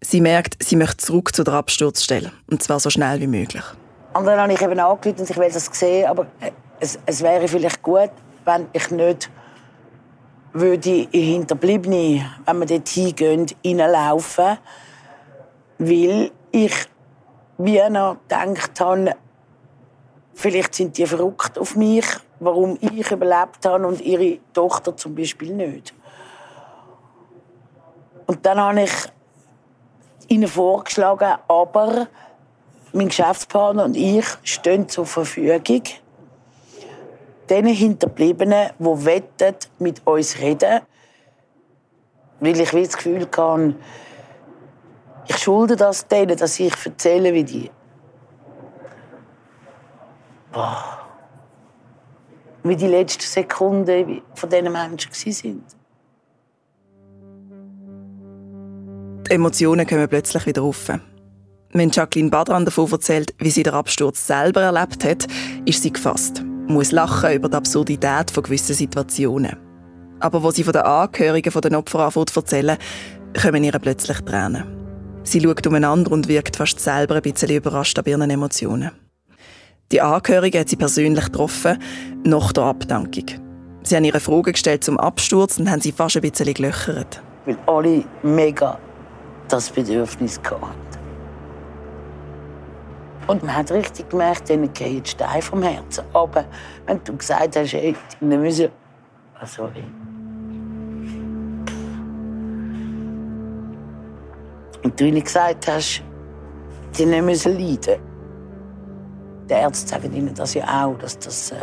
Sie 0.00 0.20
merkt, 0.20 0.62
sie 0.62 0.76
möchte 0.76 0.98
zurück 0.98 1.34
zu 1.34 1.44
der 1.44 1.54
Absturzstelle. 1.54 2.32
Und 2.50 2.62
zwar 2.62 2.80
so 2.80 2.90
schnell 2.90 3.20
wie 3.20 3.26
möglich. 3.26 3.64
Und 4.14 4.26
dann 4.26 4.40
habe 4.40 4.52
ich 4.52 4.62
eben 4.62 4.78
angerufen 4.78 5.20
und 5.20 5.30
ich 5.30 5.36
will 5.36 5.50
das 5.50 5.66
sehen, 5.72 6.06
aber 6.06 6.26
es, 6.80 6.98
es 7.04 7.22
wäre 7.22 7.46
vielleicht 7.46 7.82
gut, 7.82 8.10
wenn 8.44 8.66
ich 8.72 8.90
nicht 8.90 9.30
würde 10.52 11.08
in 11.12 11.22
Hinterbliebene, 11.22 12.24
wenn 12.46 12.58
wir 12.58 12.66
dort 12.66 12.88
hingehen, 12.88 13.46
reinlaufen. 13.64 14.58
Weil 15.78 16.30
ich 16.50 16.74
wie 17.58 17.90
noch 17.90 18.16
gedacht 18.28 18.80
habe, 18.80 19.14
vielleicht 20.34 20.74
sind 20.74 20.96
die 20.96 21.06
verrückt 21.06 21.58
auf 21.58 21.76
mich 21.76 22.06
warum 22.40 22.78
ich 22.80 23.10
überlebt 23.10 23.64
habe 23.64 23.86
und 23.86 24.00
ihre 24.00 24.38
Tochter 24.52 24.96
zum 24.96 25.14
Beispiel 25.14 25.54
nicht. 25.54 25.94
Und 28.26 28.44
dann 28.44 28.60
habe 28.60 28.82
ich 28.82 28.92
ihnen 30.28 30.48
vorgeschlagen, 30.48 31.38
aber 31.48 32.08
mein 32.92 33.08
Geschäftspartner 33.08 33.84
und 33.84 33.96
ich 33.96 34.26
stehen 34.42 34.88
zur 34.88 35.06
Verfügung. 35.06 35.82
Den 37.48 37.66
Hinterbliebenen, 37.66 38.70
die 38.78 39.04
wettet 39.06 39.70
mit 39.78 40.06
uns 40.06 40.38
reden, 40.38 40.82
weil 42.40 42.60
ich 42.60 42.70
das 42.70 42.96
Gefühl 42.96 43.26
habe, 43.36 43.74
ich 45.26 45.36
schulde 45.38 45.76
das 45.76 46.06
denen, 46.06 46.36
dass 46.36 46.60
ich 46.60 46.74
erzähle, 46.84 47.32
wie 47.32 47.44
die. 47.44 47.70
Boah 50.52 51.07
wie 52.68 52.76
die 52.76 52.86
letzten 52.86 53.22
Sekunden 53.22 54.22
von 54.34 54.50
diesen 54.50 54.72
Menschen 54.72 55.10
waren. 55.10 55.64
Die 59.26 59.34
Emotionen 59.34 59.86
kommen 59.86 60.08
plötzlich 60.08 60.46
wieder 60.46 60.62
auf. 60.62 60.88
Wenn 61.72 61.90
Jacqueline 61.90 62.30
Badran 62.30 62.64
davon 62.64 62.90
erzählt, 62.90 63.34
wie 63.38 63.50
sie 63.50 63.62
den 63.62 63.74
Absturz 63.74 64.26
selber 64.26 64.62
erlebt 64.62 65.04
hat, 65.04 65.26
ist 65.66 65.82
sie 65.82 65.92
gefasst. 65.92 66.42
muss 66.66 66.92
lachen 66.92 67.32
über 67.32 67.48
die 67.48 67.56
Absurdität 67.56 68.30
von 68.30 68.42
gewissen 68.42 68.74
Situationen. 68.74 69.56
Aber 70.20 70.42
wo 70.42 70.50
sie 70.50 70.64
von 70.64 70.72
den 70.72 70.82
Angehörigen 70.82 71.52
der 71.60 71.78
Opfer 71.78 72.00
anfängt 72.00 72.34
erzählen, 72.34 72.78
kommen 73.40 73.64
ihr 73.64 73.72
plötzlich 73.72 74.18
Tränen. 74.20 74.64
Sie 75.24 75.40
schaut 75.40 75.66
umeinander 75.66 76.12
und 76.12 76.28
wirkt 76.28 76.56
fast 76.56 76.80
selber 76.80 77.16
ein 77.16 77.22
bisschen 77.22 77.50
überrascht 77.50 77.98
an 77.98 78.06
ihren 78.06 78.30
Emotionen. 78.30 78.90
Die 79.90 80.02
Angehörigen 80.02 80.60
hat 80.60 80.68
sie 80.68 80.76
persönlich 80.76 81.24
getroffen, 81.24 81.78
nach 82.22 82.52
der 82.52 82.64
Abdankung. 82.64 83.24
Sie 83.82 83.96
haben 83.96 84.04
ihre 84.04 84.20
Fragen 84.20 84.52
gestellt 84.52 84.84
zum 84.84 84.98
Absturz 84.98 85.58
und 85.58 85.70
haben 85.70 85.80
sie 85.80 85.92
fast 85.92 86.16
ein 86.16 86.20
bisschen 86.20 86.52
gelöchert. 86.52 87.22
Weil 87.46 87.56
alle 87.66 88.04
mega 88.22 88.78
das 89.48 89.70
Bedürfnis 89.70 90.38
hatten. 90.44 90.62
Und 93.28 93.42
man 93.42 93.56
hat 93.56 93.70
richtig 93.72 94.10
gemerkt, 94.10 94.50
denen 94.50 94.70
geht 94.74 95.06
die 95.06 95.10
Stein 95.10 95.40
vom 95.40 95.62
Herzen. 95.62 96.04
Aber 96.12 96.44
wenn 96.86 97.02
du 97.04 97.16
gesagt 97.16 97.56
hast, 97.56 97.72
hey, 97.72 97.96
die 98.20 98.24
müssen... 98.26 98.68
Oh, 99.42 99.46
sorry. 99.46 99.84
Und 104.82 105.00
du 105.00 105.04
ihnen 105.06 105.22
gesagt 105.22 105.66
hast, 105.66 106.02
die 106.98 107.06
müssen 107.06 107.58
leiden. 107.58 108.17
Die 109.48 109.54
Ärzte 109.54 109.88
sagen 109.88 110.12
ihnen 110.12 110.34
das 110.34 110.54
ja 110.54 110.84
auch, 110.84 110.98
dass, 110.98 111.18
das, 111.18 111.52
äh, 111.52 111.56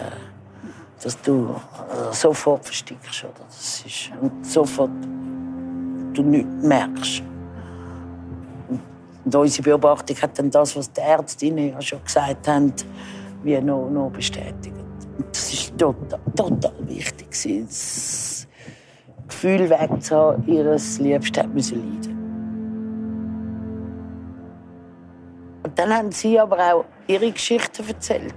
dass 1.01 1.21
du 1.21 1.49
äh, 1.51 2.13
sofort 2.13 2.65
verstickst. 2.65 3.23
Oder? 3.23 3.45
Das 3.47 3.83
ist, 3.85 4.11
und 4.19 4.45
sofort 4.45 4.89
du 6.13 6.23
nichts 6.23 6.49
merkst. 6.63 7.21
Und 9.25 9.35
unsere 9.35 9.63
Beobachtung 9.63 10.15
hat 10.21 10.37
dann 10.37 10.49
das, 10.49 10.75
was 10.75 10.91
die 10.91 11.01
Ärztinnen 11.01 11.69
ja 11.73 11.81
schon 11.81 12.03
gesagt 12.03 12.47
haben, 12.47 12.73
wie 13.43 13.59
noch, 13.61 13.89
noch 13.89 14.09
bestätigt. 14.11 14.75
Und 15.17 15.27
das 15.31 15.71
war 15.71 15.77
total, 15.77 16.19
total 16.35 16.87
wichtig. 16.87 17.27
Das 17.67 18.47
Gefühl 19.27 19.69
wegzuhaben, 19.69 20.47
ihr 20.47 20.77
Liebste 20.99 21.41
hat 21.41 21.53
müssen 21.53 21.77
leiden. 21.77 22.14
Dann 25.75 25.93
haben 25.93 26.11
sie 26.11 26.39
aber 26.39 26.57
auch 26.73 26.85
ihre 27.07 27.31
Geschichten 27.31 27.87
erzählt. 27.87 28.33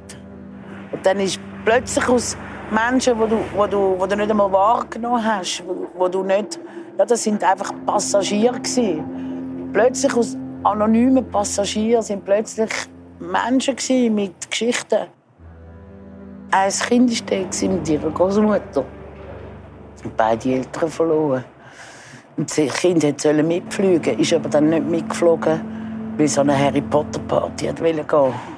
Und 0.92 1.04
dann 1.04 1.20
ist 1.20 1.38
plötzlich 1.64 2.08
aus 2.08 2.36
Menschen, 2.70 3.14
die 3.18 3.28
du, 3.28 3.38
wo 3.54 3.66
du, 3.66 3.94
wo 3.98 4.06
du 4.06 4.16
nicht 4.16 4.30
einmal 4.30 4.50
wahrgenommen 4.52 5.24
hast, 5.24 5.62
wo, 5.66 5.86
wo 5.94 6.08
du 6.08 6.22
nicht, 6.22 6.58
ja, 6.98 7.04
das 7.04 7.22
sind 7.22 7.42
einfach 7.42 7.72
Passagiere 7.86 8.60
gewesen. 8.60 9.70
Plötzlich 9.72 10.14
aus 10.14 10.36
anonymen 10.64 11.28
Passagieren 11.30 12.02
sind 12.02 12.24
plötzlich 12.24 12.70
Menschen 13.20 14.14
mit 14.14 14.50
Geschichten. 14.50 15.06
Ein 16.50 16.72
Kind 16.72 17.30
war 17.30 17.68
mit 17.70 17.88
ihrer 17.88 18.10
Großmutter. 18.10 18.84
Beide 20.16 20.50
Eltern 20.50 20.88
verloren. 20.90 21.44
Und 22.36 22.50
das 22.56 22.74
Kind 22.74 23.02
sollte 23.20 23.42
mitfliegen, 23.42 24.18
ist 24.18 24.32
aber 24.32 24.48
dann 24.48 24.70
nicht 24.70 24.86
mitgeflogen, 24.86 25.77
weil 26.18 26.28
so 26.28 26.40
eine 26.40 26.58
Harry 26.58 26.80
Potter 26.80 27.20
Party 27.20 27.72
gehen 27.72 28.04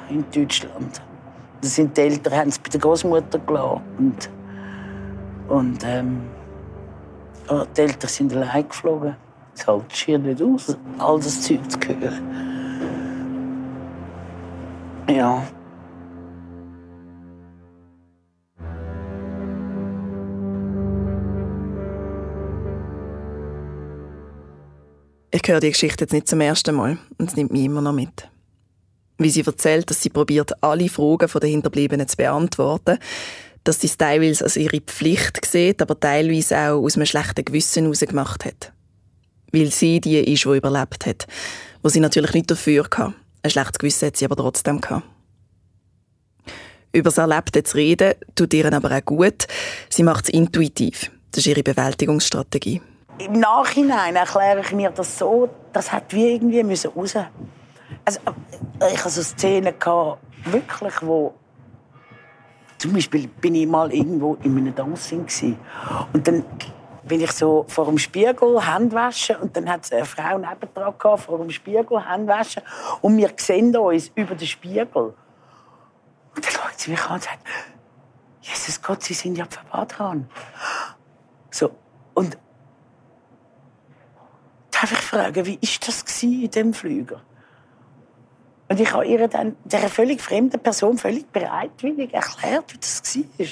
in 0.09 0.25
Deutschland. 0.35 1.01
Da 1.61 1.68
sind 1.68 1.94
die 1.96 2.01
Eltern 2.01 2.35
haben 2.35 2.49
es 2.49 2.59
bei 2.59 2.70
der 2.70 2.81
Großmutter 2.81 3.38
gelassen. 3.38 3.83
Und, 3.99 4.31
und 5.49 5.85
ähm, 5.85 6.23
die 7.77 7.81
Eltern 7.81 8.09
sind 8.09 8.35
allein 8.35 8.66
geflogen. 8.66 9.14
Es 9.55 9.66
hält 9.66 9.94
schier 9.94 10.18
nicht 10.18 10.40
aus, 10.40 10.75
all 10.99 11.18
das 11.18 11.42
Zeug 11.42 11.61
zu 11.70 11.79
hören. 11.87 12.23
Ja. 15.09 15.42
Ich 25.42 25.48
höre 25.48 25.61
die 25.61 25.70
Geschichte 25.70 26.05
jetzt 26.05 26.12
nicht 26.12 26.29
zum 26.29 26.40
ersten 26.40 26.74
Mal 26.74 26.98
und 27.18 27.31
es 27.31 27.37
nimmt 27.37 27.53
mich 27.53 27.64
immer 27.64 27.81
noch 27.81 27.92
mit. 27.92 28.29
Wie 29.18 29.31
sie 29.31 29.44
erzählt, 29.44 29.90
dass 29.90 30.03
sie 30.03 30.11
probiert, 30.11 30.62
alle 30.62 30.88
Fragen 30.88 31.29
der 31.40 31.48
Hinterbliebenen 31.48 32.09
zu 32.09 32.16
beantworten, 32.16 32.98
dass 33.64 33.81
sie 33.81 33.87
es 33.87 33.96
teilweise 33.96 34.44
als 34.44 34.57
ihre 34.57 34.81
Pflicht 34.81 35.44
sieht, 35.44 35.83
aber 35.83 35.98
teilweise 35.98 36.57
auch 36.57 36.83
aus 36.83 36.96
einem 36.96 37.07
schlechten 37.07 37.44
Gewissen 37.44 37.85
heraus 37.85 38.00
gemacht 38.00 38.44
hat 38.44 38.72
weil 39.53 39.70
sie 39.70 40.00
die 40.00 40.18
ist, 40.18 40.44
die 40.44 40.57
überlebt 40.57 41.07
hat. 41.07 41.26
Wo 41.83 41.88
sie 41.88 42.00
natürlich 42.00 42.35
nicht 42.35 42.50
dafür 42.50 42.85
hatte. 42.85 43.14
Ein 43.42 43.50
schlechtes 43.50 43.79
Gewissen 43.79 44.07
hat 44.07 44.16
sie 44.16 44.24
aber 44.24 44.37
trotzdem 44.37 44.81
gehabt. 44.81 45.07
Über 46.92 47.11
das 47.11 47.18
Erlebte 47.18 47.62
zu 47.62 47.76
reden, 47.76 48.14
tut 48.35 48.53
ihr 48.53 48.72
aber 48.72 48.90
auch 48.90 49.05
gut. 49.05 49.46
Sie 49.88 50.03
macht 50.03 50.24
es 50.24 50.31
intuitiv. 50.31 51.11
Das 51.31 51.38
ist 51.38 51.46
ihre 51.46 51.62
Bewältigungsstrategie. 51.62 52.81
Im 53.24 53.33
Nachhinein 53.33 54.16
erkläre 54.16 54.61
ich 54.61 54.72
mir 54.72 54.90
das 54.90 55.18
so, 55.18 55.48
das 55.72 55.92
hat 55.92 56.12
wie 56.12 56.35
irgendwie 56.35 56.62
müssen 56.62 56.90
raus. 56.90 57.14
Also, 58.04 58.20
ich 58.92 58.98
hatte 58.98 59.11
so 59.11 59.22
Szenen, 59.22 59.74
wirklich, 60.44 60.94
wo 61.02 61.35
zum 62.78 62.94
Beispiel 62.94 63.28
bin 63.28 63.54
ich 63.54 63.66
mal 63.66 63.92
irgendwo 63.92 64.37
in 64.42 64.56
einem 64.56 64.74
Dancing 64.74 65.26
und 66.14 66.26
dann 66.26 66.44
bin 67.02 67.20
ich 67.20 67.33
so 67.33 67.66
vor 67.68 67.87
dem 67.87 67.98
Spiegel 67.98 68.59
Hände 68.66 68.94
waschen 68.94 69.37
und 69.37 69.54
dann 69.54 69.68
hat 69.68 69.92
eine 69.92 70.04
Frau 70.06 70.38
nebendran 70.38 70.94
gehabt, 70.98 71.22
vor 71.22 71.38
dem 71.38 71.50
Spiegel 71.50 72.09
Hände 72.09 72.33
waschen 72.33 72.62
und 73.02 73.18
wir 73.18 73.30
sehen 73.37 73.76
uns 73.76 74.11
über 74.14 74.35
den 74.35 74.46
Spiegel. 74.46 75.14
Und 76.35 76.46
dann 76.46 76.52
schaut 76.52 76.78
sie 76.78 76.92
mich 76.92 77.04
an 77.04 77.14
und 77.14 77.22
sagt, 77.22 77.40
Jesus 78.40 78.80
Gott, 78.80 79.02
Sie 79.02 79.14
sind 79.14 79.37
ja 79.37 79.44
verbrannt. 79.44 80.26
So, 81.50 81.70
und 82.14 82.38
darf 84.81 84.93
ich 84.93 84.99
fragen, 84.99 85.47
wie 85.47 85.59
war 85.61 85.79
das 85.87 86.23
in 86.23 86.51
diesem 86.51 86.75
Flüger? 86.75 87.21
Und 88.69 88.79
ich 88.79 88.93
habe 88.93 89.05
ihr 89.05 89.27
dann, 89.27 89.57
der 89.64 89.88
völlig 89.88 90.23
fremden 90.23 90.61
Person, 90.61 90.97
völlig 90.97 91.27
bereitwillig 91.33 92.14
erklärt, 92.14 92.73
wie 92.73 92.79
das 92.79 93.03
war. 93.16 93.47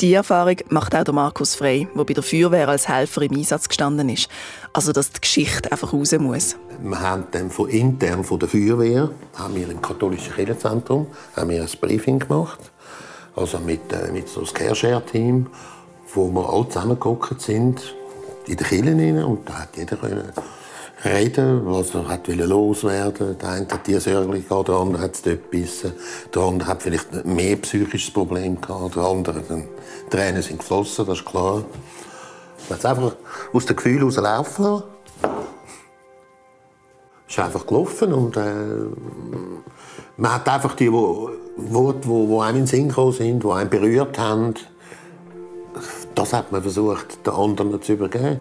Die 0.00 0.12
Erfahrung 0.12 0.56
macht 0.70 0.94
auch 0.94 1.04
der 1.04 1.14
Markus 1.14 1.54
Frey, 1.54 1.88
der 1.94 2.04
bei 2.04 2.14
der 2.14 2.22
Feuerwehr 2.22 2.68
als 2.68 2.88
Helfer 2.88 3.22
im 3.22 3.32
Einsatz 3.32 3.68
gestanden 3.68 4.08
ist. 4.08 4.28
Also, 4.72 4.92
dass 4.92 5.10
die 5.10 5.20
Geschichte 5.20 5.70
einfach 5.70 5.92
raus 5.92 6.12
muss. 6.18 6.56
Wir 6.82 7.00
haben 7.00 7.24
dann 7.30 7.50
von 7.50 7.68
intern 7.68 8.24
von 8.24 8.38
der 8.38 8.48
Feuerwehr, 8.48 9.10
haben 9.36 9.54
wir 9.54 9.68
im 9.68 9.80
katholischen 9.80 10.34
Kirchenzentrum, 10.34 11.06
haben 11.36 11.50
wir 11.50 11.62
ein 11.62 11.68
Briefing 11.80 12.18
gemacht. 12.18 12.58
Also 13.36 13.58
mit, 13.58 13.92
äh, 13.92 14.12
mit 14.12 14.28
so 14.28 14.40
einem 14.40 14.52
Careshare-Team, 14.52 15.46
wo 16.12 16.28
wir 16.28 16.48
alle 16.48 16.68
zusammengekommen 16.68 17.38
sind, 17.38 17.94
in 18.46 18.56
den 18.56 18.66
Kirchen 18.66 19.24
und 19.24 19.48
da 19.48 19.60
hat 19.60 19.76
jeder 19.76 19.96
können 19.96 20.32
reden, 21.04 21.66
was 21.66 21.94
er 21.94 22.08
hat 22.08 22.26
loswerden 22.28 23.36
Der 23.38 23.48
eine 23.48 23.68
hat 23.68 23.86
Sorge 24.02 24.40
gehabt, 24.40 24.68
der 24.68 24.74
andere 24.74 25.02
hat 25.02 25.14
es 25.14 25.22
dort 25.22 25.50
gebissen. 25.50 25.92
Der 26.34 26.42
andere 26.42 26.68
hat 26.68 26.82
vielleicht 26.82 27.24
mehr 27.24 27.56
psychisches 27.56 28.12
Problem 28.12 28.60
gehabt, 28.60 28.96
der 28.96 29.02
andere, 29.02 29.42
dann 29.48 29.68
Tränen 30.10 30.42
sind 30.42 30.58
geflossen, 30.58 31.06
das 31.06 31.18
ist 31.18 31.26
klar. 31.26 31.64
Man 32.68 32.78
hat 32.78 32.86
einfach 32.86 33.16
aus 33.52 33.66
dem 33.66 33.76
Gefühl 33.76 33.98
heraus 33.98 34.16
lassen. 34.16 34.82
Es 37.26 37.34
ist 37.34 37.38
einfach 37.38 37.66
gelaufen 37.66 38.12
und 38.12 38.36
äh, 38.36 38.42
man 40.16 40.34
hat 40.34 40.48
einfach 40.48 40.76
die 40.76 40.92
Worte, 40.92 41.36
die, 41.56 42.08
die 42.08 42.40
einem 42.40 42.48
in 42.48 42.62
den 42.62 42.66
Sinn 42.66 42.88
gekommen 42.88 43.12
sind, 43.12 43.42
die 43.42 43.48
einen 43.48 43.70
berührt 43.70 44.18
haben, 44.18 44.54
das 46.14 46.32
hat 46.32 46.52
man 46.52 46.62
versucht, 46.62 47.26
den 47.26 47.32
anderen 47.32 47.80
zu 47.82 47.92
übergeben. 47.92 48.40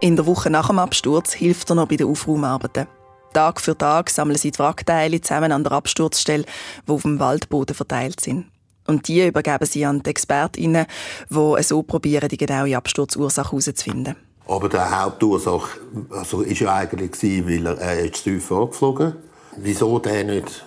In 0.00 0.16
der 0.16 0.26
Woche 0.26 0.50
nach 0.50 0.68
dem 0.68 0.78
Absturz 0.78 1.32
hilft 1.32 1.70
er 1.70 1.76
noch 1.76 1.88
bei 1.88 1.96
den 1.96 2.08
Aufraumarbeiten. 2.08 2.86
Tag 3.32 3.60
für 3.60 3.76
Tag 3.76 4.10
sammeln 4.10 4.38
sie 4.38 4.50
die 4.50 4.58
Wrackteile 4.58 5.20
zusammen 5.20 5.52
an 5.52 5.62
der 5.62 5.72
Absturzstelle, 5.72 6.44
die 6.86 6.92
auf 6.92 7.02
dem 7.02 7.20
Waldboden 7.20 7.76
verteilt 7.76 8.20
sind. 8.20 8.46
Und 8.86 9.06
die 9.06 9.26
übergeben 9.26 9.66
sie 9.66 9.84
an 9.84 10.02
die 10.02 10.10
ExpertInnen, 10.10 10.86
die 11.28 11.62
so 11.62 11.82
probieren, 11.82 12.28
die 12.28 12.36
genaue 12.36 12.76
Absturzursache 12.76 13.50
herauszufinden. 13.50 14.16
Aber 14.48 14.68
die 14.68 14.78
Hauptursache 14.78 15.78
also, 16.10 16.40
ist 16.40 16.60
ja 16.60 16.74
eigentlich, 16.74 17.12
weil 17.46 17.66
er, 17.66 17.78
er 17.78 18.00
ist 18.00 18.16
zu 18.16 18.24
tief 18.24 18.46
vorgeflogen 18.46 19.14
Wieso 19.56 19.98
der 19.98 20.24
nicht, 20.24 20.64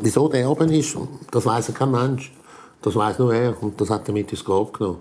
wieso 0.00 0.28
der 0.28 0.48
oben 0.48 0.70
ist, 0.70 0.96
das 1.30 1.44
weiß 1.44 1.72
kein 1.74 1.90
Mensch. 1.90 2.32
Das 2.82 2.94
weiß 2.94 3.18
nur 3.18 3.34
er 3.34 3.60
und 3.62 3.80
das 3.80 3.90
hat 3.90 4.06
er 4.08 4.14
mit 4.14 4.30
ins 4.30 4.44
Grab 4.44 4.72
genommen. 4.72 5.00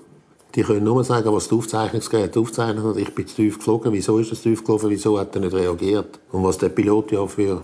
Die 0.55 0.63
können 0.63 0.83
nur 0.83 1.03
sagen, 1.03 1.33
was 1.33 1.47
das 1.47 1.57
Aufzeichnungsgerät 1.57 2.37
aufzeichnet 2.37 2.83
hat. 2.83 2.97
Ich 2.97 3.13
bin 3.13 3.27
zu 3.27 3.35
tief 3.35 3.57
geflogen. 3.57 3.91
Wieso 3.91 4.17
ist 4.19 4.29
zu 4.29 4.35
tief 4.35 4.61
geflogen? 4.61 4.89
Wieso 4.89 5.19
hat 5.19 5.35
er 5.35 5.41
nicht 5.41 5.53
reagiert? 5.53 6.19
Und 6.31 6.43
was 6.43 6.57
der 6.57 6.69
Pilot 6.69 7.11
ja 7.11 7.27
für 7.27 7.61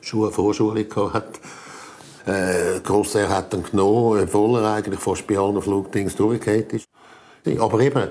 Schuhe 0.00 0.32
Vorschulung 0.32 0.86
hat, 1.12 1.40
äh, 2.26 2.80
Grosser 2.80 3.28
hat 3.28 3.52
dann 3.52 3.62
genommen, 3.62 4.20
obwohl 4.22 4.58
er 4.58 4.74
eigentlich 4.74 4.98
fast 4.98 5.26
bei 5.26 5.38
allen 5.38 5.62
Flugdings 5.62 6.16
durchgefallen 6.16 6.70
ist. 6.70 6.86
Aber 7.60 7.80
eben, 7.80 8.10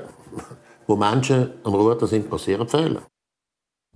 wo 0.87 0.95
Menschen 0.95 1.51
am 1.63 1.75
Ruder 1.75 2.07
sind, 2.07 2.29
passieren 2.29 2.69
Fehler. 2.69 3.01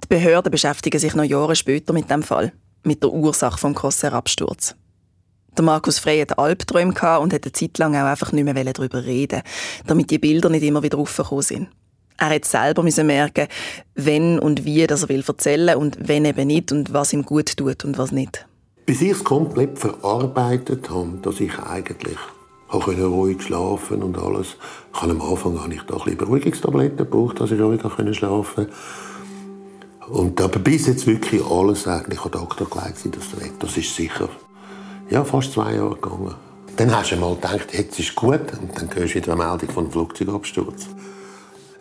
Die 0.04 0.08
Behörden 0.08 0.52
beschäftigen 0.52 1.00
sich 1.00 1.16
noch 1.16 1.24
Jahre 1.24 1.56
später 1.56 1.94
mit 1.94 2.10
dem 2.10 2.24
Fall. 2.24 2.52
mit 2.84 3.04
der 3.04 3.12
Ursache 3.12 3.58
vom 3.58 3.76
Crossair-Absturz. 3.76 4.76
Der 5.58 5.66
Markus 5.66 6.00
Frey 6.00 6.20
hatte 6.20 6.38
Albträume 6.38 6.94
und 7.20 7.34
hätte 7.34 7.48
eine 7.48 7.54
Zeit 7.54 7.78
lang 7.78 7.96
auch 7.96 8.06
einfach 8.06 8.32
nicht 8.32 8.44
mehr 8.44 8.74
darüber 8.74 9.04
reden 9.04 9.42
damit 9.86 10.12
die 10.12 10.20
Bilder 10.20 10.50
nicht 10.50 10.64
immer 10.64 10.84
wieder 10.84 10.98
raufgekommen 10.98 11.44
sind. 11.44 11.68
Er 12.18 12.30
hat 12.32 12.46
selber 12.46 12.84
müssen 12.84 13.08
merken, 13.08 13.48
wenn 13.96 14.40
und 14.40 14.66
wie 14.66 14.86
das 14.86 15.04
er 15.04 15.10
will 15.10 15.24
erzählen 15.26 15.78
und 15.78 15.98
wenn 16.08 16.26
eben 16.26 16.48
nicht 16.48 16.72
und 16.72 16.92
was 16.94 17.14
ihm 17.14 17.24
gut 17.24 17.56
tut 17.56 17.86
und 17.86 17.98
was 17.98 18.12
nicht. 18.12 18.46
Bis 18.86 19.02
ich 19.02 19.12
es 19.12 19.24
komplett 19.24 19.80
verarbeitet 19.80 20.90
habe, 20.90 21.20
dass 21.22 21.40
ich 21.40 21.58
eigentlich 21.60 22.18
habe 22.68 23.04
ruhig 23.04 23.42
schlafen 23.42 24.04
und 24.04 24.18
alles. 24.18 24.58
Ich 24.94 25.02
habe 25.02 25.12
am 25.12 25.22
Anfang 25.22 25.62
habe 25.62 25.74
ich 25.74 25.82
da 25.84 25.96
ein 25.96 26.18
Beruhigungstabletten 26.18 26.98
gebraucht, 26.98 27.40
dass 27.40 27.52
ich 27.52 27.60
ruhig 27.60 27.82
schlafen 27.82 28.68
konnte. 28.68 28.74
Und 30.10 30.42
aber 30.42 30.60
bis 30.60 30.88
jetzt 30.88 31.08
wirklich 31.08 31.42
alles 31.46 31.88
eigentlich 31.88 32.20
an 32.20 32.32
Doktor 32.32 32.68
gelegt, 32.70 33.16
das 33.16 33.40
weg. 33.40 33.54
Das 33.60 33.78
ist 33.78 33.96
sicher 33.96 34.30
ja, 35.10 35.24
fast 35.24 35.54
zwei 35.54 35.76
Jahre 35.76 35.96
gegangen. 35.96 36.36
Dann 36.78 36.96
hast 36.96 37.12
du 37.12 37.18
mal 37.18 37.36
gedacht, 37.36 37.74
jetzt 37.74 38.00
ist 38.00 38.16
gut. 38.16 38.42
Und 38.62 38.78
dann 38.78 38.94
hörst 38.94 39.16
du 39.16 39.18
wieder 39.18 39.34
eine 39.34 39.44
Meldung 39.44 39.70
von 39.70 39.84
einem 39.86 39.92
Flugzeugabsturz. 39.92 40.88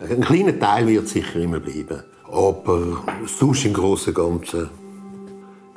Ein 0.00 0.20
kleiner 0.20 0.58
Teil 0.58 0.86
wird 0.86 1.08
sicher 1.08 1.36
immer 1.36 1.60
bleiben. 1.60 2.02
Aber 2.30 3.04
sonst 3.26 3.64
im 3.64 3.74
Großen 3.74 4.14
und 4.14 4.40
Ganzen 4.42 4.70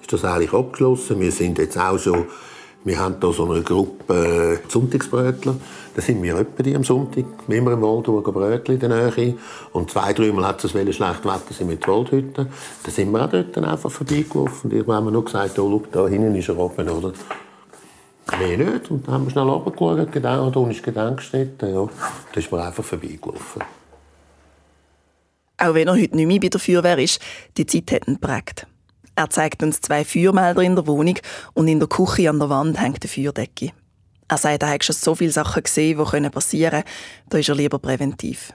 ist 0.01 0.11
das 0.11 0.25
eigentlich 0.25 0.53
abgeschlossen. 0.53 1.19
Wir 1.19 1.31
sind 1.31 1.57
jetzt 1.57 1.77
auch 1.77 1.97
so, 1.97 2.25
wir 2.83 2.99
haben 2.99 3.15
hier 3.21 3.33
so 3.33 3.49
eine 3.49 3.61
Gruppe 3.61 4.59
Sonntagsbrötler. 4.67 5.55
Da 5.93 6.01
sind 6.01 6.23
wir 6.23 6.45
die 6.59 6.75
am 6.75 6.83
Sonntag, 6.85 7.25
immer 7.49 7.73
im 7.73 7.81
Wald 7.81 8.05
Brötchen 8.05 8.75
in 8.75 8.79
der 8.79 9.11
Nähe. 9.11 9.35
Und 9.73 9.91
zwei, 9.91 10.13
dreimal 10.13 10.45
hat 10.45 10.63
es 10.63 10.71
schlechtes 10.71 10.99
Wetter, 10.99 11.53
sind 11.53 11.67
mit 11.67 11.85
Waldhütten. 11.85 12.47
Da 12.83 12.91
sind 12.91 13.11
wir 13.11 13.25
auch 13.25 13.29
dort 13.29 13.57
einfach 13.57 13.91
vorbeigelaufen. 13.91 14.71
Und 14.71 14.73
irgendwann 14.73 14.97
haben 14.97 15.05
wir 15.05 15.11
nur 15.11 15.25
gesagt, 15.25 15.59
oh, 15.59 15.69
schau, 15.69 15.83
da 15.91 16.07
hinten 16.07 16.35
ist 16.35 16.47
er 16.47 16.57
oben, 16.57 16.87
oder? 16.87 17.11
Mehr 18.39 18.57
nicht. 18.57 18.89
Und 18.89 19.05
dann 19.05 19.15
haben 19.15 19.25
wir 19.25 19.31
schnell 19.31 19.49
runtergeschaut, 19.49 20.11
genau, 20.13 20.49
da 20.49 20.69
ist 20.69 20.83
Gedenkstätte. 20.83 21.69
Ja. 21.69 21.87
Da 22.31 22.39
ist 22.39 22.51
man 22.51 22.61
einfach 22.61 22.83
vorbeigelaufen. 22.85 23.61
Auch 25.57 25.73
wenn 25.73 25.87
er 25.87 25.93
heute 25.93 26.15
nicht 26.15 26.25
mehr 26.25 26.39
bei 26.39 26.47
der 26.47 26.59
Feuerwehr 26.59 26.97
ist, 26.97 27.19
die 27.57 27.65
Zeit 27.65 27.91
hat 27.91 28.07
ihn 28.07 28.13
geprägt. 28.15 28.65
Er 29.15 29.29
zeigt 29.29 29.61
uns 29.61 29.81
zwei 29.81 30.05
Feuermelder 30.05 30.61
in 30.61 30.75
der 30.75 30.87
Wohnung 30.87 31.15
und 31.53 31.67
in 31.67 31.79
der 31.79 31.89
Küche 31.89 32.29
an 32.29 32.39
der 32.39 32.49
Wand 32.49 32.79
hängt 32.79 33.03
eine 33.03 33.09
Feuerdecke. 33.09 33.73
Er 34.31 34.37
sagt, 34.37 34.63
er 34.63 34.69
hat 34.69 34.85
schon 34.85 34.95
so 34.95 35.13
viele 35.13 35.31
Sachen 35.31 35.61
gesehen, 35.61 35.97
die 35.97 36.29
passieren 36.29 36.71
können, 36.71 36.83
da 37.27 37.37
ist 37.37 37.49
er 37.49 37.55
lieber 37.55 37.79
präventiv. 37.79 38.53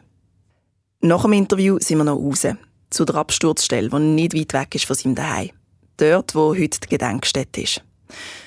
Nach 1.02 1.20
dem 1.20 1.34
Interview 1.34 1.76
sind 1.80 1.98
wir 1.98 2.04
noch 2.04 2.16
raus, 2.16 2.46
zu 2.88 3.04
der 3.04 3.16
Absturzstelle, 3.16 3.90
die 3.90 3.98
nicht 3.98 4.34
weit 4.34 4.54
weg 4.54 4.74
ist 4.74 4.86
von 4.86 4.96
seinem 4.96 5.16
Daheim. 5.16 5.50
Dort, 5.98 6.34
wo 6.34 6.54
heute 6.54 6.80
die 6.80 6.88
Gedenkstätte 6.88 7.60
ist. 7.60 7.82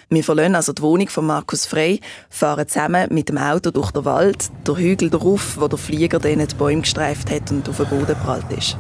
Wir 0.10 0.24
verlassen 0.24 0.56
also 0.56 0.74
die 0.74 0.82
Wohnung 0.82 1.08
von 1.08 1.28
Markus 1.28 1.68
Frey, 1.68 2.00
fahren 2.32 2.68
zusammen 2.68 3.14
mit 3.14 3.30
dem 3.30 3.38
Auto 3.38 3.70
durch 3.70 3.92
den 3.92 4.06
Wald, 4.06 4.50
der 4.66 4.78
Hügel 4.78 5.12
darauf, 5.12 5.60
wo 5.60 5.68
der 5.68 5.78
Flieger 5.78 6.18
dann 6.18 6.40
die 6.40 6.56
Bäume 6.56 6.82
gestreift 6.82 7.30
hat 7.30 7.52
und 7.52 7.70
auf 7.70 7.78
den 7.78 7.90
Boden 7.90 8.08
geprallt 8.08 8.52
ist. 8.58 8.76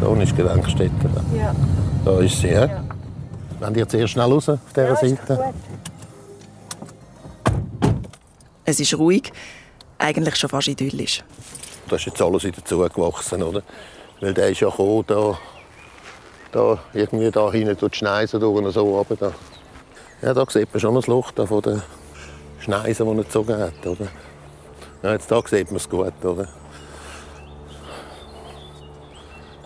Da 0.00 0.14
ist 0.22 0.30
die 0.30 0.36
Gedenkstätte. 0.36 1.10
Ja. 1.36 1.56
Da 2.04 2.20
ist 2.20 2.38
sie. 2.38 2.50
Ja. 2.50 2.66
ja. 2.66 2.84
Wenn 3.58 3.74
ihr 3.74 3.88
zuerst 3.88 4.12
schnell 4.12 4.30
raus 4.30 4.48
auf 4.48 4.60
dieser 4.76 4.90
ja, 4.90 4.94
Seite. 4.96 5.54
Es 8.64 8.78
ist 8.80 8.94
ruhig, 8.94 9.32
eigentlich 9.98 10.36
schon 10.36 10.50
fast 10.50 10.68
idyllisch. 10.68 11.22
Da 11.88 11.96
ist 11.96 12.06
jetzt 12.06 12.20
alles 12.20 12.44
wieder 12.44 12.64
zugewachsen, 12.64 13.42
oder? 13.42 13.62
Weil 14.20 14.34
der 14.34 14.50
ist 14.50 14.60
ja 14.60 14.68
gekommen, 14.68 15.04
da, 15.06 15.38
da 16.52 16.78
irgendwie 16.92 17.30
da 17.30 17.50
hinten 17.50 17.76
durch 17.76 17.92
die 17.92 17.98
Schneise 17.98 18.38
durch 18.38 18.64
und 18.64 18.70
so 18.70 18.96
runter. 18.96 19.16
Da. 19.16 19.32
Ja, 20.22 20.34
da 20.34 20.44
sieht 20.48 20.72
man 20.72 20.80
schon 20.80 20.94
das 20.94 21.06
Loch 21.06 21.30
da 21.32 21.46
von 21.46 21.62
den 21.62 21.82
Schneisen, 22.60 23.06
die 23.06 23.18
er 23.18 23.24
gezogen 23.24 23.58
hat. 23.58 23.86
Oder? 23.86 24.08
Ja, 25.02 25.12
jetzt 25.12 25.30
da 25.30 25.42
sieht 25.46 25.68
man 25.68 25.76
es 25.76 25.88
gut. 25.88 26.12
Oder? 26.22 26.48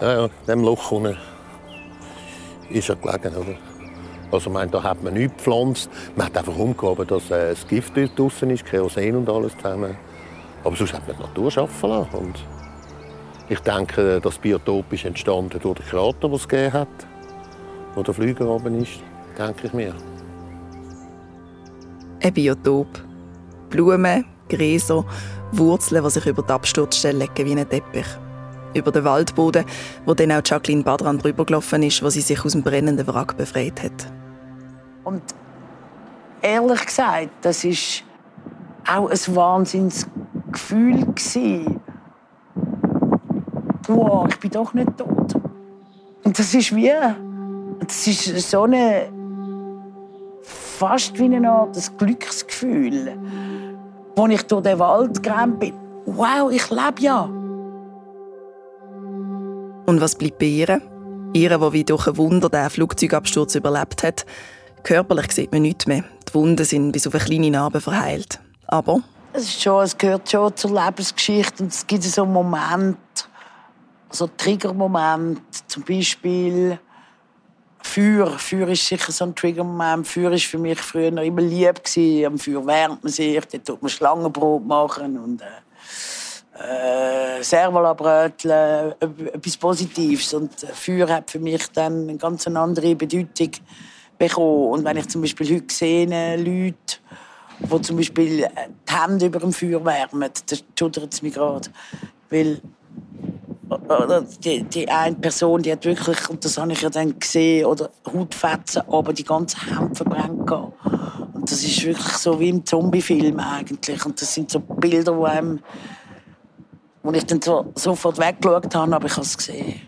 Ja, 0.00 0.12
ja, 0.12 0.24
in 0.24 0.30
diesem 0.46 0.62
Loch 0.62 0.92
unten 0.92 1.18
ist 2.70 2.88
er 2.88 2.96
gelegen. 2.96 3.35
Oder? 3.37 3.73
Also, 4.34 4.50
meine, 4.50 4.70
da 4.70 4.82
hat 4.82 5.02
man 5.02 5.14
nichts 5.14 5.36
gepflanzt. 5.36 5.88
Man 6.16 6.26
hat 6.26 6.36
einfach 6.36 6.58
umgehoben, 6.58 7.06
dass 7.06 7.30
äh, 7.30 7.50
das 7.50 7.66
Gift 7.68 7.92
draußen 7.96 8.50
ist, 8.50 8.64
Kerosin 8.66 9.14
und 9.14 9.28
alles 9.28 9.56
zusammen. 9.56 9.96
Aber 10.64 10.74
sonst 10.74 10.92
hat 10.92 11.06
man 11.06 11.16
die 11.16 11.22
Natur 11.22 11.62
arbeiten 11.62 11.88
lassen. 11.88 12.14
Und 12.16 12.44
ich 13.48 13.60
denke, 13.60 14.20
das 14.20 14.38
Biotop 14.38 14.92
ist 14.92 15.04
entstanden 15.04 15.60
durch 15.60 15.78
den 15.78 15.86
Krater, 15.86 16.28
den 16.28 16.32
es 16.32 16.48
gegeben 16.48 16.72
hat, 16.72 16.88
wo 17.94 18.02
der 18.02 18.12
Flüger 18.12 18.48
oben 18.48 18.82
ist, 18.82 19.00
denke 19.38 19.68
ich 19.68 19.72
mir. 19.72 19.94
Ein 22.20 22.32
Biotop. 22.32 22.88
Blumen, 23.70 24.24
Gräser, 24.48 25.04
Wurzeln, 25.52 26.02
die 26.02 26.10
sich 26.10 26.26
über 26.26 26.42
die 26.42 26.52
Absturzstelle 26.52 27.18
legen 27.18 27.46
wie 27.46 27.60
ein 27.60 27.68
Teppich. 27.68 28.06
Über 28.74 28.90
den 28.90 29.04
Waldboden, 29.04 29.64
wo 30.06 30.14
dann 30.14 30.32
auch 30.32 30.42
Jacqueline 30.44 30.82
Badran 30.82 31.18
drüber 31.18 31.44
gelaufen 31.44 31.84
ist, 31.84 32.02
wo 32.02 32.10
sie 32.10 32.20
sich 32.20 32.44
aus 32.44 32.52
dem 32.52 32.62
brennenden 32.62 33.06
Wrack 33.06 33.36
befreit 33.36 33.80
hat. 33.80 34.23
Und 35.04 35.22
ehrlich 36.42 36.86
gesagt, 36.86 37.30
das 37.42 37.64
ist 37.64 38.04
auch 38.86 39.08
ein 39.10 39.36
Wahnsinnsgefühl 39.36 41.06
Wow, 43.86 44.26
ich 44.28 44.40
bin 44.40 44.50
doch 44.50 44.72
nicht 44.72 44.96
tot. 44.96 45.34
Und 46.24 46.38
das 46.38 46.54
ist 46.54 46.74
wie, 46.74 46.90
das 47.80 48.06
ist 48.06 48.50
so 48.50 48.62
eine 48.62 49.12
fast 50.42 51.18
wie 51.18 51.24
eine 51.24 51.50
Art 51.50 51.76
ein 51.76 51.96
Glücksgefühl, 51.98 53.16
als 54.16 54.32
ich 54.32 54.42
durch 54.44 54.62
den 54.62 54.78
Wald 54.78 55.22
gerannt 55.22 55.60
bin. 55.60 55.74
Wow, 56.06 56.50
ich 56.50 56.70
lebe 56.70 57.00
ja. 57.00 57.24
Und 59.86 60.00
was 60.00 60.14
bleibt 60.16 60.38
bei 60.38 60.46
ihr? 60.46 60.80
Ihr, 61.34 61.58
die 61.58 61.72
wie 61.72 61.84
durch 61.84 62.06
ein 62.06 62.16
Wunder 62.16 62.48
den 62.48 62.70
Flugzeugabsturz 62.70 63.54
überlebt 63.54 64.02
hat. 64.02 64.24
Körperlich 64.84 65.32
sieht 65.32 65.50
man 65.50 65.62
nichts 65.62 65.86
mehr. 65.86 66.04
Die 66.28 66.34
Wunden 66.34 66.64
sind 66.64 66.92
bis 66.92 67.06
auf 67.06 67.14
eine 67.14 67.24
kleine 67.24 67.50
Narbe 67.50 67.80
verheilt. 67.80 68.38
Aber... 68.66 69.00
Es, 69.32 69.44
ist 69.44 69.62
schon, 69.62 69.82
es 69.82 69.96
gehört 69.96 70.30
schon 70.30 70.54
zur 70.54 70.80
Lebensgeschichte. 70.80 71.64
Und 71.64 71.72
es 71.72 71.86
gibt 71.86 72.04
so 72.04 72.24
Momente, 72.26 72.98
so 74.10 74.28
Triggermomente, 74.36 75.42
zum 75.66 75.82
Beispiel 75.84 76.78
Feuer. 77.78 78.30
Feuer 78.38 78.68
ist 78.68 78.86
sicher 78.86 79.10
so 79.10 79.24
ein 79.24 79.34
Triggermoment. 79.34 80.06
Feuer 80.06 80.30
war 80.30 80.38
für 80.38 80.58
mich 80.58 80.78
früher 80.78 81.10
noch 81.10 81.22
immer 81.22 81.40
lieb. 81.40 81.82
Gewesen. 81.82 82.26
Am 82.26 82.38
Feuer 82.38 82.64
wärmt 82.66 83.02
man 83.02 83.12
sich, 83.12 83.42
dort 83.46 83.66
tut 83.66 83.82
man 83.82 83.88
Schlangenbrot 83.88 84.66
machen 84.66 85.18
und 85.18 85.42
äh, 85.42 87.38
äh, 87.38 87.42
Servola-Brötchen, 87.42 88.50
etwas 89.00 89.56
Positives. 89.56 90.34
Und 90.34 90.52
Feuer 90.74 91.08
hat 91.08 91.30
für 91.30 91.38
mich 91.38 91.66
dann 91.72 92.02
eine 92.08 92.18
ganz 92.18 92.46
andere 92.46 92.94
Bedeutung 92.94 93.50
bekommen. 94.18 94.70
Und 94.70 94.85
wenn 94.85 94.96
ich 94.96 95.09
zum 95.09 95.20
Beispiel 95.20 95.57
heute 95.57 95.74
sehe, 95.74 96.37
Leute, 96.37 96.98
die 97.61 97.83
zum 97.83 97.96
Beispiel 97.96 98.46
die 98.88 98.94
Hände 98.94 99.27
über 99.27 99.38
dem 99.40 99.53
Feuer 99.53 99.85
wärmen, 99.85 100.31
das 100.46 100.64
schudert 100.79 101.12
es 101.12 101.22
mich 101.22 101.35
gerade. 101.35 101.68
Weil 102.31 102.61
die, 104.44 104.62
die 104.64 104.88
eine 104.88 105.16
Person, 105.16 105.62
die 105.62 105.72
hat 105.72 105.85
wirklich, 105.85 106.29
und 106.29 106.44
das 106.44 106.59
habe 106.59 106.72
ich 106.72 106.83
ja 106.83 106.90
dann 106.90 107.18
gesehen, 107.18 107.66
oder 107.66 107.90
Hautfetzen, 108.12 108.83
aber 108.88 109.12
die 109.12 109.24
ganze 109.24 109.59
Hand 109.70 109.96
verbrannt 109.96 110.50
Und 110.50 111.50
das 111.50 111.62
ist 111.62 111.85
wirklich 111.85 112.14
so 112.14 112.38
wie 112.38 112.50
im 112.50 112.64
Zombie-Film 112.64 113.38
eigentlich. 113.38 114.05
Und 114.05 114.20
das 114.20 114.35
sind 114.35 114.50
so 114.50 114.61
Bilder, 114.61 115.16
wo, 115.16 115.24
einem, 115.24 115.61
wo 117.03 117.12
ich 117.12 117.24
dann 117.24 117.40
so, 117.40 117.72
sofort 117.74 118.18
weggeschaut 118.18 118.74
habe, 118.74 118.94
aber 118.94 119.07
ich 119.07 119.12
habe 119.12 119.22
es 119.22 119.37
gesehen. 119.37 119.81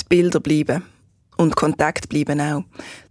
Die 0.00 0.04
Bilder 0.08 0.40
bleiben. 0.40 0.93
Und 1.36 1.56
Kontakt 1.56 2.08
bleiben 2.08 2.40
auch. 2.40 2.62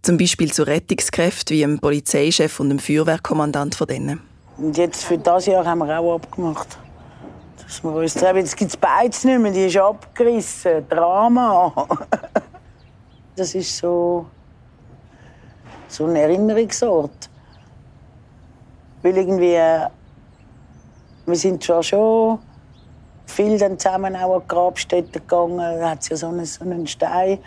Zum 0.02 0.16
Beispiel 0.16 0.52
zu 0.52 0.66
Rettungskräften 0.66 1.56
wie 1.56 1.60
dem 1.60 1.78
Polizeichef 1.78 2.58
und 2.60 2.70
dem 2.70 2.78
Feuerwehrkommandant 2.78 3.74
von 3.74 3.86
denen. 3.86 4.20
Und 4.56 4.76
jetzt 4.76 5.04
für 5.04 5.18
das 5.18 5.46
Jahr 5.46 5.64
haben 5.64 5.78
wir 5.78 5.98
auch 5.98 6.14
abgemacht. 6.14 6.78
Dass 7.62 7.82
wir 7.82 7.92
uns 7.92 8.14
treffen. 8.14 8.38
Jetzt 8.38 8.56
gibt 8.56 8.70
es 8.70 8.76
beides 8.76 9.24
nicht 9.24 9.40
mehr, 9.40 9.52
die 9.52 9.66
ist 9.66 9.76
abgerissen. 9.76 10.88
Drama. 10.88 11.72
das 13.36 13.54
ist 13.54 13.76
so, 13.76 14.26
so 15.88 16.06
ein 16.06 16.16
Erinnerungsort. 16.16 17.30
Weil 19.02 19.16
irgendwie, 19.16 19.58
wir 21.26 21.36
sind 21.36 21.62
zwar 21.62 21.82
schon 21.82 22.38
viel 23.26 23.58
dann 23.58 23.78
zusammen 23.78 24.16
auch 24.16 24.36
an 24.36 24.42
die 24.42 24.48
Grabstätte 24.48 25.20
gegangen, 25.20 25.58
da 25.58 25.90
hat 25.90 26.02
es 26.02 26.08
ja 26.08 26.16
so 26.16 26.28
einen, 26.28 26.44
so 26.44 26.64
einen 26.64 26.86
Stein. 26.86 27.38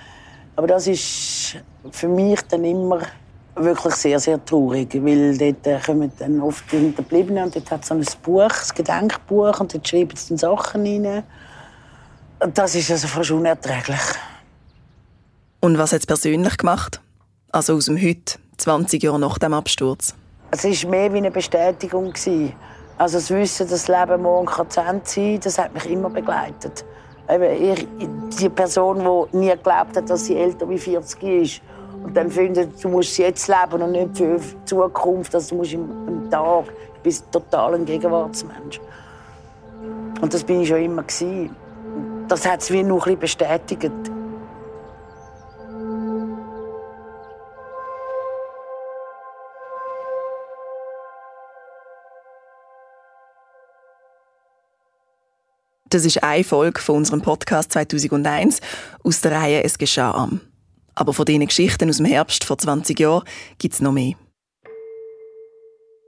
Aber 0.58 0.68
das 0.68 0.88
ist 0.88 1.56
für 1.92 2.10
mich 2.10 2.42
dann 2.50 2.66
immer 2.66 3.00
wirklich 3.56 3.96
sehr, 3.96 4.20
sehr 4.20 4.44
traurig, 4.44 4.94
weil 4.94 5.38
dort 5.38 5.66
äh, 5.66 5.80
kommen 5.80 6.12
dann 6.20 6.42
oft 6.42 6.70
die 6.72 6.78
Hinterbliebenen 6.78 7.46
und 7.46 7.56
dort 7.56 7.72
hat 7.72 7.84
es 7.84 7.88
so 7.88 7.96
ein 7.96 8.06
Buch, 8.22 8.44
ein 8.44 8.76
Gedenkbuch 8.76 9.60
und 9.62 9.74
dort 9.74 9.88
schreiben 9.88 10.16
sie 10.16 10.30
dann 10.30 10.38
Sachen 10.38 10.82
rein. 10.82 11.24
Und 12.40 12.58
das 12.58 12.76
ist 12.76 12.92
also 12.92 13.08
fast 13.08 13.32
unerträglich. 13.32 14.02
Und 15.62 15.78
was 15.78 15.94
hat 15.94 16.02
es 16.02 16.06
persönlich 16.06 16.58
gemacht? 16.58 17.02
also 17.52 17.76
aus 17.76 17.86
dem 17.86 17.98
Heute, 17.98 18.40
20 18.58 19.04
Jahre 19.04 19.20
nach 19.20 19.38
dem 19.38 19.54
Absturz. 19.54 20.14
Es 20.52 20.64
war 20.64 20.92
mehr 20.92 21.12
wie 21.14 21.18
eine 21.18 21.32
Bestätigung. 21.32 22.14
Also 22.98 23.18
das 23.18 23.30
Wissen, 23.30 23.68
dass 23.68 23.86
das 23.86 23.88
Leben 23.88 24.22
morgen 24.22 24.70
zu 24.70 24.80
Ende 24.80 25.02
sein 25.04 25.34
kann, 25.34 25.40
das 25.42 25.58
hat 25.58 25.74
mich 25.74 25.90
immer 25.90 26.10
begleitet. 26.10 26.86
Ich, 27.30 27.88
die 28.40 28.50
Person, 28.50 29.28
die 29.32 29.38
nie 29.38 29.50
geglaubt 29.50 29.98
hat, 29.98 30.10
dass 30.10 30.26
sie 30.26 30.38
älter 30.38 30.70
wie 30.70 30.78
40 30.78 31.24
ist 31.24 31.62
und 32.04 32.16
dann 32.16 32.30
findet, 32.30 32.82
du 32.84 32.90
musst 32.90 33.18
jetzt 33.18 33.48
leben 33.48 33.82
und 33.82 33.92
nicht 33.92 34.18
für 34.18 34.38
die 34.38 34.66
Zukunft, 34.66 35.36
also 35.36 35.50
du 35.50 35.56
musst 35.58 35.74
im, 35.74 35.90
im 36.08 36.30
Tag, 36.30 36.66
du 36.68 37.02
bist 37.04 37.30
total 37.32 37.76
ein 37.76 37.86
Gegenwartsmensch. 37.86 38.80
Und 40.22 40.34
das 40.34 40.44
bin 40.44 40.62
ich 40.62 40.70
schon 40.70 40.82
immer 40.82 41.04
gewesen. 41.04 41.56
Das 42.28 42.46
hat 42.46 42.62
es 42.62 42.72
wie 42.72 42.84
noch 42.84 43.08
ein 43.08 43.18
bisschen 43.18 43.20
bestätigt. 43.20 43.92
Das 55.90 56.04
ist 56.04 56.22
eine 56.22 56.44
Folge 56.44 56.82
von 56.82 56.98
unserem 56.98 57.22
Podcast 57.22 57.72
2001 57.72 58.60
aus 59.04 59.22
der 59.22 59.32
Reihe 59.32 59.64
Es 59.64 59.78
geschah 59.78 60.12
am. 60.12 60.42
Aber 60.96 61.14
von 61.14 61.24
diesen 61.24 61.46
Geschichten 61.46 61.90
aus 61.90 61.98
dem 61.98 62.06
Herbst 62.06 62.44
vor 62.44 62.58
20 62.58 63.00
Jahren 63.00 63.24
gibt 63.58 63.76
es 63.76 63.80
noch 63.80 63.94
mehr. 63.94 64.16